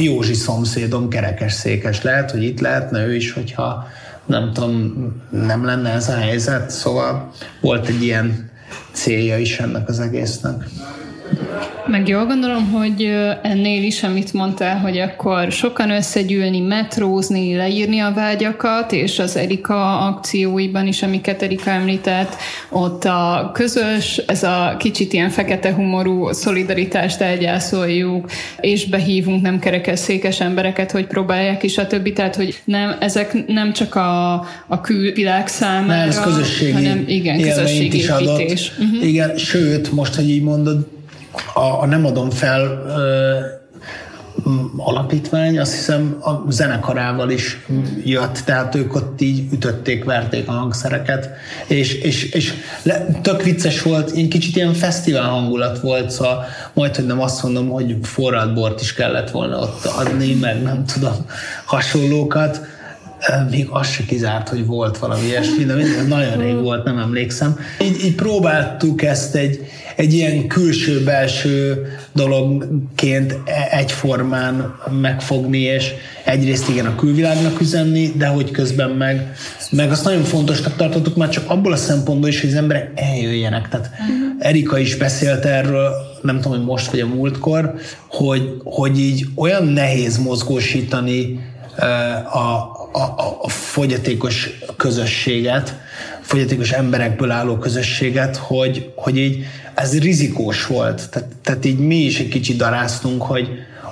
[0.00, 3.86] Józsi szomszédom kerekes székes lehet, hogy itt lehetne ő is, hogyha
[4.26, 4.94] nem tudom,
[5.30, 8.50] nem lenne ez a helyzet, szóval volt egy ilyen
[8.92, 10.64] célja is ennek az egésznek.
[11.86, 13.10] Meg jól gondolom, hogy
[13.42, 19.98] ennél is, amit mondtál, hogy akkor sokan összegyűlni, metrózni, leírni a vágyakat, és az Erika
[19.98, 22.36] akcióiban is, amiket Erika említett,
[22.70, 30.40] ott a közös, ez a kicsit ilyen fekete humorú szolidaritást elgyászoljuk, és behívunk nem kerekesszékes
[30.40, 34.32] embereket, hogy próbálják is a többi, tehát hogy nem, ezek nem csak a,
[34.66, 38.08] a külvilág számára, nem, ez közösségi hanem igen, közösségi építés.
[38.08, 38.88] Adott.
[38.88, 39.08] Uh-huh.
[39.08, 40.96] Igen, sőt, most, hogy így mondod,
[41.54, 43.38] a, a Nem adom fel ö,
[44.76, 47.58] alapítvány, azt hiszem a zenekarával is
[48.04, 51.30] jött, tehát ők ott így ütötték, verték a hangszereket,
[51.66, 52.52] és, és, és
[52.82, 57.42] le, tök vicces volt, egy kicsit ilyen fesztivál hangulat volt, szóval majd, hogy nem azt
[57.42, 61.14] mondom, hogy forralt bort is kellett volna ott adni, meg nem tudom,
[61.64, 62.60] hasonlókat,
[63.50, 65.74] még az se kizárt, hogy volt valami ilyesmi, de
[66.08, 67.58] nagyon rég volt, nem emlékszem.
[67.82, 69.66] Így, így próbáltuk ezt egy,
[69.98, 75.90] egy ilyen külső-belső dologként e- egyformán megfogni, és
[76.24, 79.36] egyrészt igen a külvilágnak üzenni, de hogy közben meg,
[79.70, 83.68] meg azt nagyon fontosnak tartottuk már csak abból a szempontból is, hogy az emberek eljöjjenek.
[83.68, 83.90] Tehát
[84.38, 85.92] Erika is beszélt erről,
[86.22, 87.74] nem tudom, hogy most vagy a múltkor,
[88.08, 91.40] hogy, hogy így olyan nehéz mozgósítani
[92.32, 92.38] a,
[92.92, 95.74] a, a fogyatékos közösséget,
[96.28, 101.10] fogyatékos emberekből álló közösséget, hogy, hogy így ez rizikós volt.
[101.10, 103.48] Tehát, tehát így mi is egy kicsit daráztunk, hogy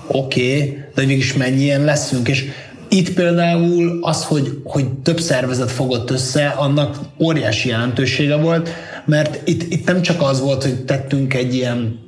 [0.06, 2.44] oké, okay, de mégis mennyien leszünk, és
[2.88, 8.70] itt például az, hogy, hogy több szervezet fogott össze, annak óriási jelentősége volt,
[9.04, 11.98] mert itt, itt nem csak az volt, hogy tettünk egy ilyen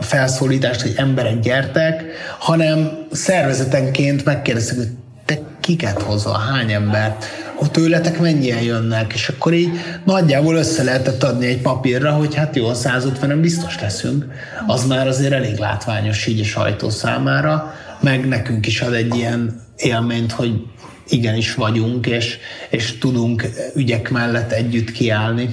[0.00, 2.04] felszólítást, hogy emberek gyertek,
[2.38, 4.90] hanem szervezetenként megkérdeztük, hogy
[5.24, 7.24] te kiket hozol, hány embert,
[7.60, 9.70] hogy tőletek mennyien jönnek, és akkor így
[10.04, 14.24] nagyjából össze lehetett adni egy papírra, hogy hát jó, 150-en biztos leszünk.
[14.66, 19.62] Az már azért elég látványos így a sajtó számára, meg nekünk is ad egy ilyen
[19.76, 20.52] élményt, hogy
[21.08, 22.38] igenis vagyunk, és,
[22.70, 23.44] és tudunk
[23.74, 25.48] ügyek mellett együtt kiállni.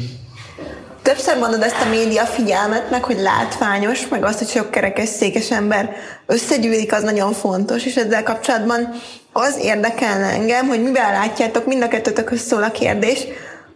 [1.01, 5.51] Többször mondod ezt a média figyelmet, meg hogy látványos, meg azt, hogy sok kerekes székes
[5.51, 5.89] ember
[6.25, 8.93] összegyűlik, az nagyon fontos, és ezzel kapcsolatban
[9.37, 13.23] az érdekelne engem, hogy mivel látjátok, mind a kettőtökhöz szól a kérdés,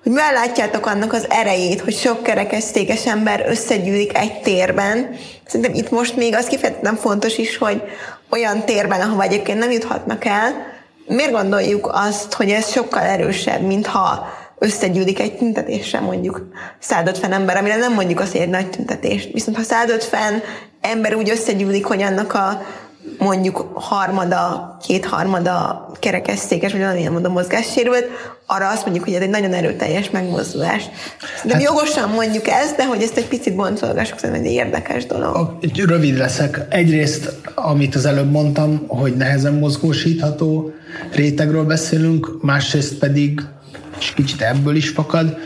[0.03, 5.15] hogy mivel látjátok annak az erejét, hogy sok kerekes székes ember összegyűlik egy térben.
[5.45, 7.81] Szerintem itt most még az kifejezetten fontos is, hogy
[8.29, 10.65] olyan térben, ahova egyébként nem juthatnak el,
[11.07, 16.41] miért gondoljuk azt, hogy ez sokkal erősebb, mintha összegyűlik egy tüntetésre mondjuk
[16.79, 19.29] 150 ember, amire nem mondjuk hogy egy nagy tüntetés.
[19.33, 20.43] Viszont ha 150
[20.81, 22.61] ember úgy összegyűlik, hogy annak a
[23.17, 28.05] mondjuk harmada, kétharmada kerekesszékes, vagy valamilyen módon mozgássérült,
[28.45, 30.83] arra azt mondjuk, hogy ez egy nagyon erőteljes megmozdulás.
[31.43, 35.57] De hát, jogosan mondjuk ezt, de hogy ezt egy picit boncolgassuk, szerintem egy érdekes dolog.
[35.85, 36.65] Rövid leszek.
[36.69, 40.71] Egyrészt, amit az előbb mondtam, hogy nehezen mozgósítható
[41.13, 43.41] rétegről beszélünk, másrészt pedig
[43.99, 45.37] és kicsit ebből is fakad.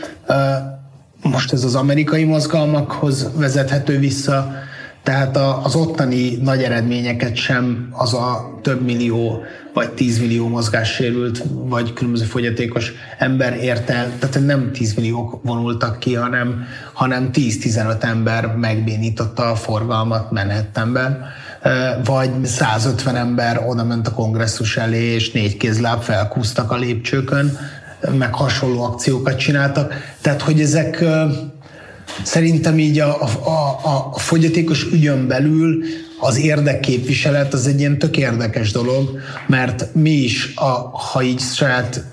[1.22, 4.52] Most ez az amerikai mozgalmakhoz vezethető vissza,
[5.06, 9.42] Tehát az ottani nagy eredményeket sem az a több millió
[9.72, 15.98] vagy 10 millió mozgássérült, vagy különböző fogyatékos ember ért el, tehát nem 10 milliók vonultak
[15.98, 21.24] ki, hanem, hanem 10-15 ember megbénította a forgalmat Manhattanben,
[22.04, 27.58] vagy 150 ember oda ment a kongresszus elé, és négy kézláb felkúztak a lépcsőkön,
[28.18, 29.94] meg hasonló akciókat csináltak.
[30.20, 31.04] Tehát, hogy ezek
[32.22, 33.80] szerintem így a, a,
[34.14, 35.84] a, fogyatékos ügyön belül
[36.20, 42.04] az érdekképviselet az egy ilyen tök érdekes dolog, mert mi is, a, ha így saját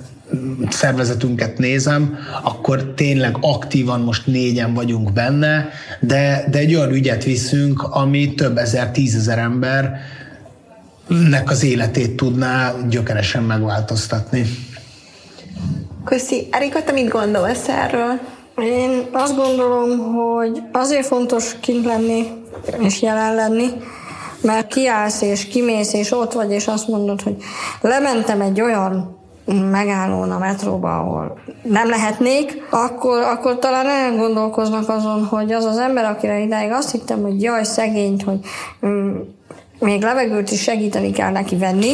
[0.69, 5.69] szervezetünket nézem, akkor tényleg aktívan most négyen vagyunk benne,
[5.99, 9.99] de, de egy olyan ügyet viszünk, ami több ezer, tízezer ember
[11.07, 14.45] nek az életét tudná gyökeresen megváltoztatni.
[16.05, 16.47] Köszi.
[16.51, 18.19] Erika, te mit gondolsz erről?
[18.57, 22.27] Én azt gondolom, hogy azért fontos kint lenni
[22.79, 23.67] és jelen lenni,
[24.41, 27.35] mert kiállsz és kimész és ott vagy, és azt mondod, hogy
[27.81, 29.21] lementem egy olyan
[29.71, 36.05] megállón a metróba, ahol nem lehetnék, akkor, akkor talán elgondolkoznak azon, hogy az az ember,
[36.05, 38.39] akire idáig azt hittem, hogy jaj, szegényt, hogy
[38.85, 39.15] mm,
[39.83, 41.93] még levegőt is segíteni kell neki venni,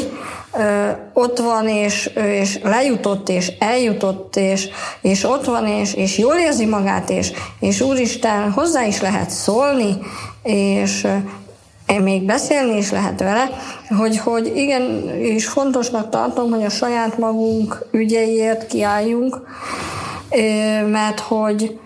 [0.54, 4.68] ö, ott van, és, és lejutott, és eljutott, és,
[5.02, 9.98] és ott van, és, és jól érzi magát, és, és úristen, hozzá is lehet szólni,
[10.44, 11.08] és
[11.98, 13.50] még beszélni is lehet vele,
[13.98, 19.42] hogy, hogy igen, és fontosnak tartom, hogy a saját magunk ügyeiért kiálljunk,
[20.92, 21.80] mert hogy,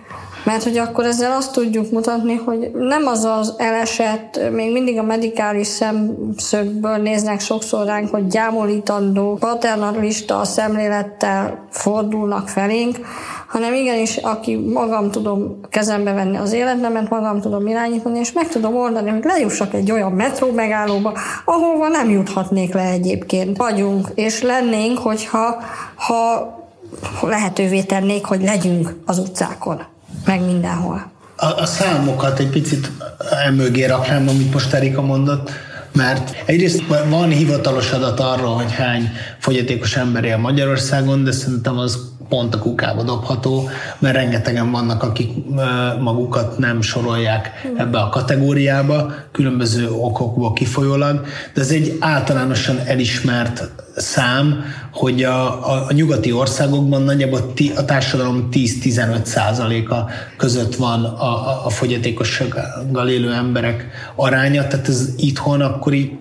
[0.43, 5.03] mert hogy akkor ezzel azt tudjuk mutatni, hogy nem az az elesett, még mindig a
[5.03, 12.99] medikális szemszögből néznek sokszor ránk, hogy gyámolítandó, paternalista szemlélettel fordulnak felénk,
[13.47, 18.75] hanem igenis, aki magam tudom kezembe venni az életemet, magam tudom irányítani, és meg tudom
[18.75, 21.13] oldani, hogy lejussak egy olyan metró megállóba,
[21.45, 23.57] ahova nem juthatnék le egyébként.
[23.57, 25.61] Vagyunk, és lennénk, hogyha
[25.95, 26.51] ha
[27.21, 29.92] lehetővé tennék, hogy legyünk az utcákon,
[30.25, 31.11] meg mindenhol.
[31.35, 32.91] A, a számokat egy picit
[33.45, 35.51] emögé raknám, amit most Erika mondott,
[35.93, 42.11] mert egyrészt van hivatalos adat arról, hogy hány fogyatékos ember él Magyarországon, de szerintem az
[42.29, 43.69] pont a kukába dobható,
[43.99, 45.31] mert rengetegen vannak, akik
[45.99, 54.63] magukat nem sorolják ebbe a kategóriába, különböző okokból kifolyólag, de ez egy általánosan elismert szám,
[54.91, 61.65] hogy a, a, a nyugati országokban nagyjából a társadalom 10-15 százaléka között van a, a,
[61.65, 66.19] a fogyatékossággal élő emberek aránya, tehát ez itthon akkori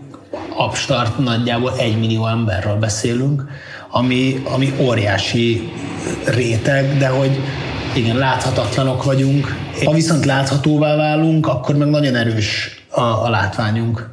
[0.57, 3.45] abstart nagyjából egy millió emberről beszélünk,
[3.93, 5.73] ami, ami óriási
[6.25, 7.41] réteg, de hogy
[7.95, 9.57] igen, láthatatlanok vagyunk.
[9.85, 14.11] Ha viszont láthatóvá válunk, akkor meg nagyon erős a, a látványunk.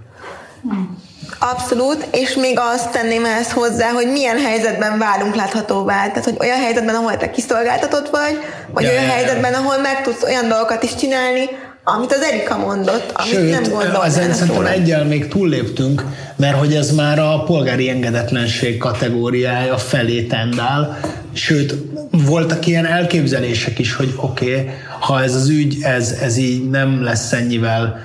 [1.39, 6.07] Abszolút, és még azt tenném ehhez hozzá, hogy milyen helyzetben válunk láthatóvá.
[6.07, 8.39] Tehát, hogy olyan helyzetben, ahol te kiszolgáltatott vagy,
[8.73, 11.49] vagy ja, olyan ja, helyzetben, ahol meg tudsz olyan dolgokat is csinálni,
[11.95, 14.05] amit az Erika mondott, amit Sőt, nem gondolt.
[14.05, 20.99] ezen szerintem egyel még túlléptünk, mert hogy ez már a polgári engedetlenség kategóriája felé tendál,
[21.33, 21.75] sőt,
[22.11, 24.69] voltak ilyen elképzelések is, hogy oké, okay,
[24.99, 27.99] ha ez az ügy, ez, ez így nem lesz ennyivel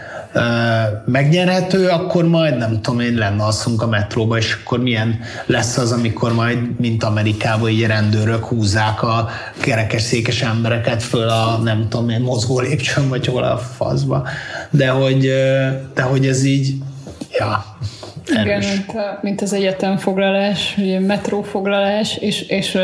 [1.05, 5.93] megnyerhető, akkor majd nem tudom én lenne alszunk a metróba, és akkor milyen lesz az,
[5.93, 9.29] amikor majd, mint Amerikában, így rendőrök húzzák a
[9.61, 14.29] kerekes székes embereket föl a nem tudom én mozgó lépcsőn, vagy hol a faszba.
[14.71, 15.33] De hogy,
[15.95, 16.75] de hogy ez így,
[17.39, 17.65] ja,
[18.27, 22.79] igen, mint, mint az egyetemfoglalás, ugye metrófoglalás, és, és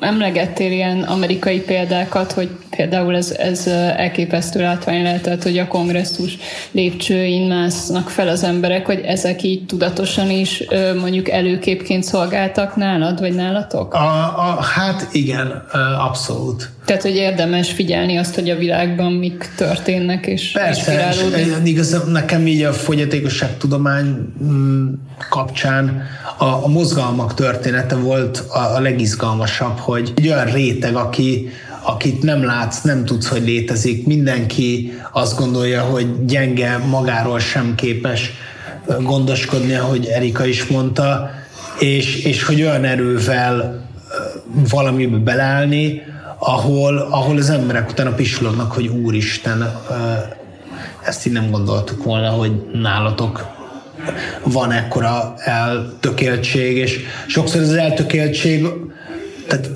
[0.00, 6.38] emlegettél ilyen amerikai példákat, hogy például ez, ez elképesztő látvány lehetett, hogy a kongresszus
[6.70, 10.64] lépcsőin másznak fel az emberek, hogy ezek így tudatosan is
[11.00, 13.94] mondjuk előképként szolgáltak nálad, vagy nálatok?
[13.94, 13.98] A,
[14.48, 15.64] a, hát igen,
[15.98, 16.70] abszolút.
[16.84, 22.46] Tehát, hogy érdemes figyelni azt, hogy a világban mik történnek, és Persze, és igaz, nekem
[22.46, 24.88] így a fogyatékosság tudomány mm,
[25.28, 26.02] kapcsán
[26.38, 31.50] a, a mozgalmak története volt a, a legizgalmasabb, hogy egy olyan réteg, aki,
[31.82, 38.30] akit nem látsz, nem tudsz, hogy létezik, mindenki azt gondolja, hogy gyenge, magáról sem képes
[39.00, 41.30] gondoskodni, ahogy Erika is mondta,
[41.78, 43.86] és, és hogy olyan erővel
[44.70, 46.02] valamibe beleállni,
[46.44, 49.80] ahol, ahol az emberek utána pislognak, hogy úristen,
[51.04, 53.46] ezt így nem gondoltuk volna, hogy nálatok
[54.44, 58.66] van ekkora eltökéltség, és sokszor az eltökéltség,
[59.46, 59.68] tehát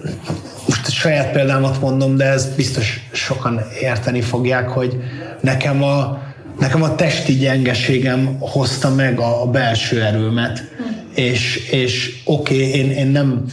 [0.69, 4.97] most a saját példámat mondom, de ez biztos sokan érteni fogják, hogy
[5.41, 6.23] nekem a,
[6.59, 10.65] nekem a testi gyengeségem hozta meg a, a belső erőmet,
[11.15, 13.45] és, és oké, okay, én, én nem,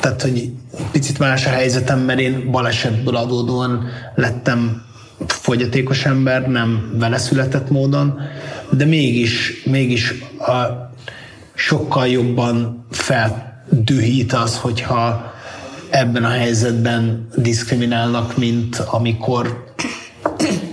[0.00, 0.52] tehát hogy
[0.92, 4.82] picit más a helyzetem, mert én balesetből adódóan lettem
[5.26, 8.20] fogyatékos ember, nem vele született módon,
[8.70, 10.90] de mégis, mégis a,
[11.54, 15.32] sokkal jobban feldühít az, hogyha
[15.90, 19.64] ebben a helyzetben diszkriminálnak, mint amikor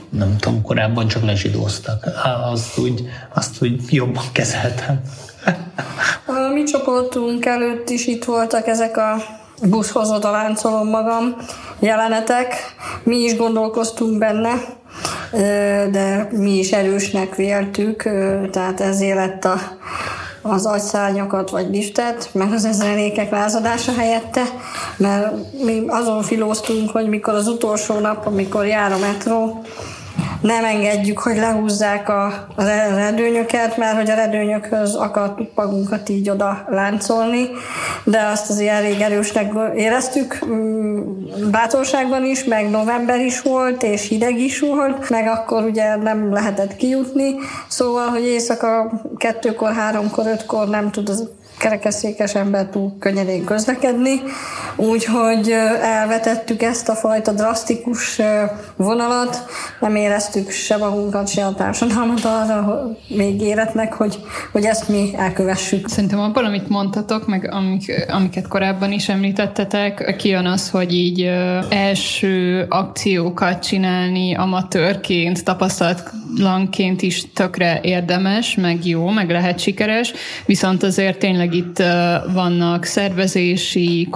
[0.10, 2.06] nem tudom, korábban csak lezsidóztak.
[2.52, 5.02] Azt úgy, azt úgy jobban kezeltem.
[6.26, 10.32] A mi csoportunk előtt is itt voltak ezek a buszhoz oda
[10.84, 11.36] magam
[11.80, 12.54] jelenetek.
[13.04, 14.54] Mi is gondolkoztunk benne,
[15.92, 18.04] de mi is erősnek véltük,
[18.52, 19.58] tehát ezért lett a,
[20.42, 24.44] az agyszárnyakat vagy liftet, meg az ezrelékek lázadása helyette,
[24.98, 29.64] mert mi azon filóztunk, hogy mikor az utolsó nap, amikor jár a metró,
[30.42, 32.26] nem engedjük, hogy lehúzzák a,
[32.56, 32.64] a
[32.96, 37.48] redőnyöket, mert hogy a redőnyökhöz akartuk magunkat így oda láncolni,
[38.04, 41.00] de azt azért elég erősnek éreztük, mm,
[41.52, 46.76] bátorságban is, meg november is volt, és hideg is volt, meg akkor ugye nem lehetett
[46.76, 47.36] kijutni,
[47.68, 51.30] szóval, hogy éjszaka kettőkor, háromkor, ötkor nem tud az
[51.60, 54.22] kerekesszékes ember túl könnyedén közlekedni,
[54.80, 55.50] úgyhogy
[55.82, 58.22] elvetettük ezt a fajta drasztikus
[58.76, 59.46] vonalat,
[59.80, 64.20] nem éreztük se magunkat, se a társadalmat arra még életnek, hogy,
[64.52, 65.90] hogy ezt mi elkövessük.
[65.90, 71.22] Szerintem abban, amit mondtatok, meg amik, amiket korábban is említettetek, kijön az, hogy így
[71.70, 80.14] első akciókat csinálni amatőrként, tapasztalatlanként is tökre érdemes, meg jó, meg lehet sikeres,
[80.46, 81.84] viszont azért tényleg itt
[82.34, 84.08] vannak szervezési,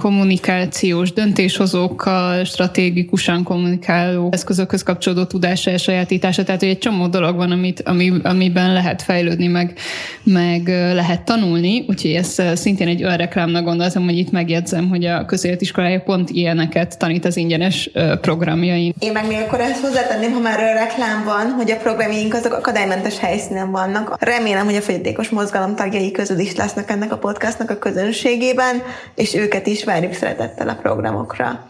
[0.54, 7.50] kommunikációs döntéshozókkal, stratégikusan kommunikáló eszközökhöz kapcsolódó tudása és sajátítása, tehát hogy egy csomó dolog van,
[7.50, 9.78] amit, ami, amiben lehet fejlődni, meg,
[10.22, 15.24] meg lehet tanulni, úgyhogy ez szintén egy olyan reklámnak gondoltam, hogy itt megjegyzem, hogy a
[15.24, 17.90] közéletiskolája pont ilyeneket tanít az ingyenes
[18.20, 18.94] programjain.
[18.98, 23.18] Én meg még akkor ezt hozzátenném, ha már reklám van, hogy a programjaink azok akadálymentes
[23.18, 24.16] helyszínen vannak.
[24.18, 28.82] Remélem, hogy a fogyatékos mozgalom tagjai közül is lesznek ennek a podcastnak a közönségében,
[29.14, 31.66] és őket is várjuk szeretettel a programokra,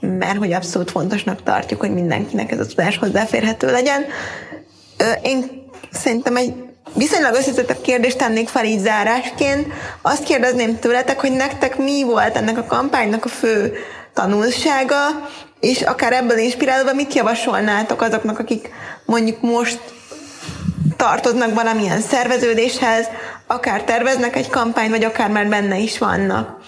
[0.00, 4.04] mert hogy abszolút fontosnak tartjuk, hogy mindenkinek ez a tudás hozzáférhető legyen.
[5.22, 6.54] Én szerintem egy
[6.94, 9.72] viszonylag összetettebb kérdést tennék fel így zárásként.
[10.02, 13.72] Azt kérdezném tőletek, hogy nektek mi volt ennek a kampánynak a fő
[14.14, 14.98] tanulsága,
[15.60, 18.70] és akár ebből inspirálva mit javasolnátok azoknak, akik
[19.04, 19.80] mondjuk most
[20.96, 23.08] tartoznak valamilyen szerveződéshez,
[23.46, 26.60] akár terveznek egy kampány, vagy akár már benne is vannak.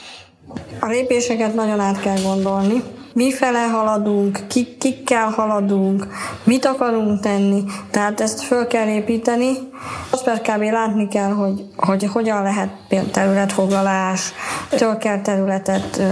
[0.81, 2.83] A lépéseket nagyon át kell gondolni.
[3.13, 6.07] Mi fele haladunk, kik, kikkel haladunk,
[6.45, 9.53] mit akarunk tenni, tehát ezt föl kell építeni.
[10.11, 10.63] Azt per kb.
[10.63, 14.33] látni kell, hogy, hogy hogyan lehet például területfoglalás,
[14.69, 16.03] től kell területet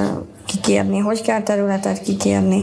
[0.46, 2.62] kikérni, hogy kell területet kikérni.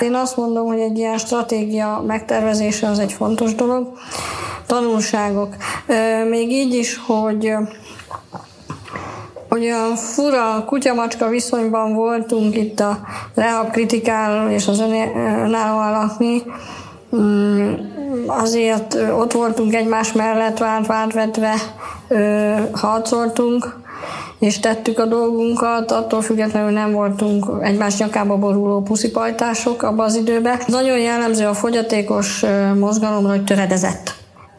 [0.00, 3.92] Én azt mondom, hogy egy ilyen stratégia megtervezése az egy fontos dolog.
[4.66, 5.56] Tanulságok.
[6.30, 7.54] Még így is, hogy
[9.62, 12.98] a fura kutyamacska viszonyban voltunk itt a
[13.34, 14.80] rehab kritikál és az
[15.44, 16.42] önálló alakni,
[17.16, 17.72] mm,
[18.26, 21.54] azért ott voltunk egymás mellett, vált, vált vetve
[22.72, 23.82] harcoltunk,
[24.38, 30.58] és tettük a dolgunkat, attól függetlenül nem voltunk egymás nyakába boruló puszipajtások abban az időben.
[30.66, 32.44] Nagyon jellemző a fogyatékos
[32.78, 34.14] mozgalomra, hogy töredezett.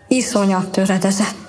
[0.08, 1.45] Iszonyat töredezett.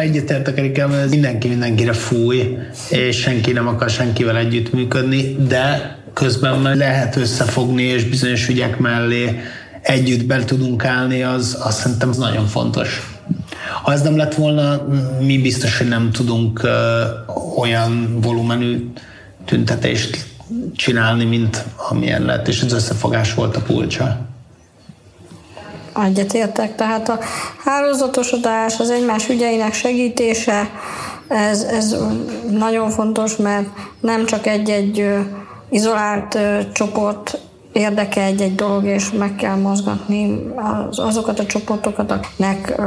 [0.00, 2.58] Egyetértek Erikám, ez mindenki mindenkire fúj,
[2.90, 9.40] és senki nem akar senkivel együttműködni, de közben meg lehet összefogni, és bizonyos ügyek mellé
[9.82, 13.18] együtt be tudunk állni, az, az szerintem az nagyon fontos.
[13.82, 14.86] Ha ez nem lett volna,
[15.20, 16.68] mi biztos, hogy nem tudunk
[17.56, 18.90] olyan volumenű
[19.44, 20.26] tüntetést
[20.76, 24.27] csinálni, mint amilyen lett, és az összefogás volt a pulcsa.
[26.04, 27.18] Egyetértek, tehát a
[27.64, 30.70] hálózatosodás, az egymás ügyeinek segítése,
[31.28, 31.96] ez, ez
[32.50, 33.66] nagyon fontos, mert
[34.00, 35.14] nem csak egy-egy
[35.70, 36.38] izolált
[36.72, 37.38] csoport
[37.72, 40.52] érdeke egy-egy dolog, és meg kell mozgatni
[40.90, 42.80] azokat a csoportokat, akiknek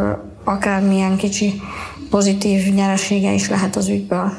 [0.43, 1.61] akármilyen kicsi
[2.09, 4.31] pozitív nyeresége is lehet az ügyből.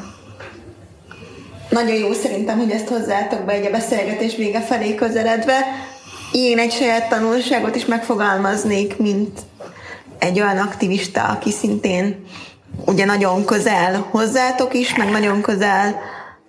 [1.68, 5.64] Nagyon jó szerintem, hogy ezt hozzátok be egy a beszélgetés vége felé közeledve.
[6.32, 9.40] Én egy saját tanulságot is megfogalmaznék, mint
[10.18, 12.26] egy olyan aktivista, aki szintén
[12.86, 16.00] ugye nagyon közel hozzátok is, meg nagyon közel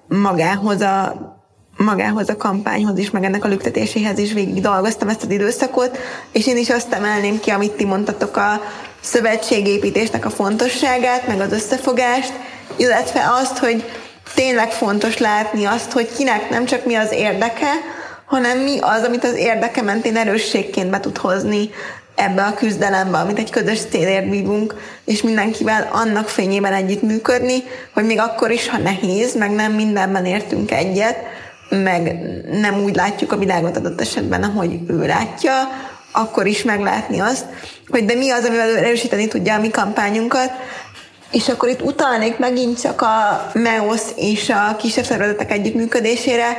[0.08, 1.32] magához a
[1.78, 5.98] magához a kampányhoz is, meg ennek a lüktetéséhez is végig dolgoztam ezt az időszakot,
[6.32, 8.62] és én is azt emelném ki, amit ti mondtatok a
[9.02, 12.34] szövetségépítésnek a fontosságát, meg az összefogást,
[12.76, 13.84] illetve azt, hogy
[14.36, 17.72] tényleg fontos látni azt, hogy kinek nem csak mi az érdeke,
[18.34, 21.70] hanem mi az, amit az érdeke mentén erősségként be tud hozni
[22.16, 28.20] ebbe a küzdelembe, amit egy közös célért vívunk, és mindenkivel annak fényében együttműködni, hogy még
[28.20, 31.18] akkor is, ha nehéz, meg nem mindenben értünk egyet,
[31.70, 32.18] meg
[32.52, 35.54] nem úgy látjuk a világot adott esetben, ahogy ő látja,
[36.12, 37.46] akkor is meglátni azt,
[37.88, 40.52] hogy de mi az, amivel erősíteni tudja a mi kampányunkat,
[41.32, 46.58] és akkor itt utalnék megint csak a MEOS és a kisebb szervezetek együttműködésére,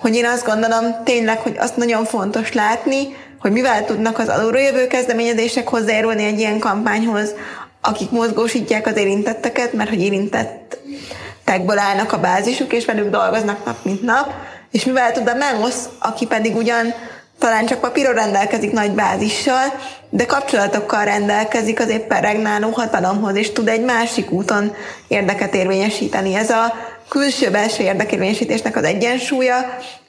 [0.00, 4.86] hogy én azt gondolom tényleg, hogy azt nagyon fontos látni, hogy mivel tudnak az alulról
[4.88, 7.34] kezdeményezések hozzájárulni egy ilyen kampányhoz,
[7.80, 14.02] akik mozgósítják az érintetteket, mert hogy érintettekből állnak a bázisuk, és velük dolgoznak nap mint
[14.02, 14.32] nap,
[14.70, 16.94] és mivel tud a MEMOS, aki pedig ugyan
[17.38, 19.64] talán csak papíron rendelkezik nagy bázissal,
[20.10, 24.74] de kapcsolatokkal rendelkezik az éppen regnáló hatalomhoz, és tud egy másik úton
[25.08, 26.34] érdeket érvényesíteni.
[26.34, 26.74] Ez a
[27.10, 29.56] külső-belső érdekérvényesítésnek az egyensúlya,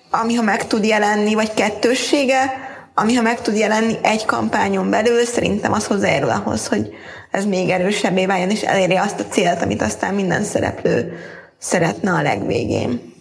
[0.09, 2.53] ami ha meg tud jelenni, vagy kettőssége,
[2.93, 6.89] ami ha meg tud jelenni egy kampányon belül, szerintem az hozzájárul ahhoz, hogy
[7.31, 11.13] ez még erősebbé váljon, és eléri azt a célt, amit aztán minden szereplő
[11.57, 13.13] szeretne a legvégén.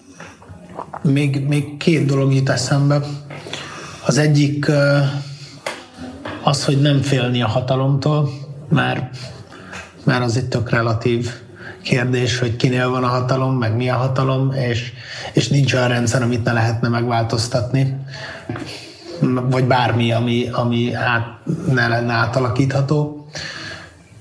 [1.03, 3.01] Még, még két dolog jut eszembe.
[4.07, 4.67] Az egyik
[6.43, 8.31] az, hogy nem félni a hatalomtól,
[8.69, 9.11] már,
[10.05, 11.31] már az egy tök relatív
[11.83, 14.93] kérdés, hogy kinél van a hatalom, meg mi a hatalom, és,
[15.33, 17.97] és nincs olyan rendszer, amit ne lehetne megváltoztatni
[19.51, 21.39] vagy bármi, ami, ami át,
[21.73, 23.27] ne lenne átalakítható.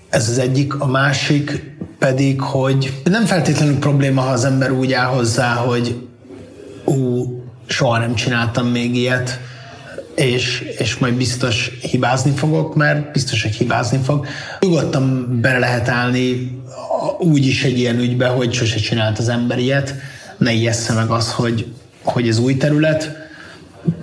[0.09, 0.79] Ez az egyik.
[0.79, 6.07] A másik pedig, hogy nem feltétlenül probléma, ha az ember úgy áll hozzá, hogy
[6.83, 7.25] ú,
[7.65, 9.39] soha nem csináltam még ilyet,
[10.19, 14.25] és, és majd biztos hibázni fogok, mert biztos, hogy hibázni fog.
[14.59, 16.57] Nyugodtan bele lehet állni
[17.19, 19.95] úgy is egy ilyen ügybe, hogy sose csinált az ember ilyet,
[20.37, 21.65] ne ijessze meg az, hogy,
[22.03, 23.17] hogy ez új terület,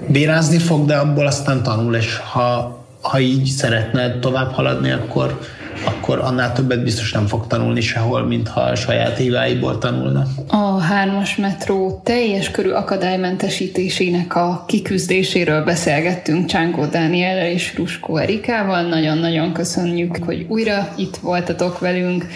[0.09, 5.41] bérázni fog, de abból aztán tanul, és ha, ha így szeretne tovább haladni, akkor,
[5.85, 10.27] akkor annál többet biztos nem fog tanulni sehol, mint ha a saját híváiból tanulna.
[10.48, 18.82] A hármas metró teljes körű akadálymentesítésének a kiküzdéséről beszélgettünk Csángó Dániellel és Ruskó Erikával.
[18.82, 22.27] Nagyon-nagyon köszönjük, hogy újra itt voltatok velünk,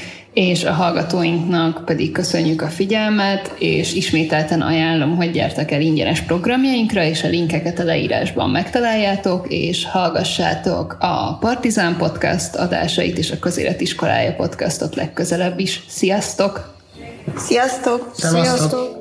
[0.41, 7.03] és a hallgatóinknak pedig köszönjük a figyelmet, és ismételten ajánlom, hogy gyertek el ingyenes programjainkra,
[7.03, 14.35] és a linkeket a leírásban megtaláljátok, és hallgassátok a Partizán Podcast adásait és a Közéletiskolája
[14.35, 15.85] Podcastot legközelebb is.
[15.89, 16.75] Sziasztok!
[17.37, 18.11] Sziasztok!
[18.15, 18.45] Sziasztok!
[18.45, 19.00] Sziasztok.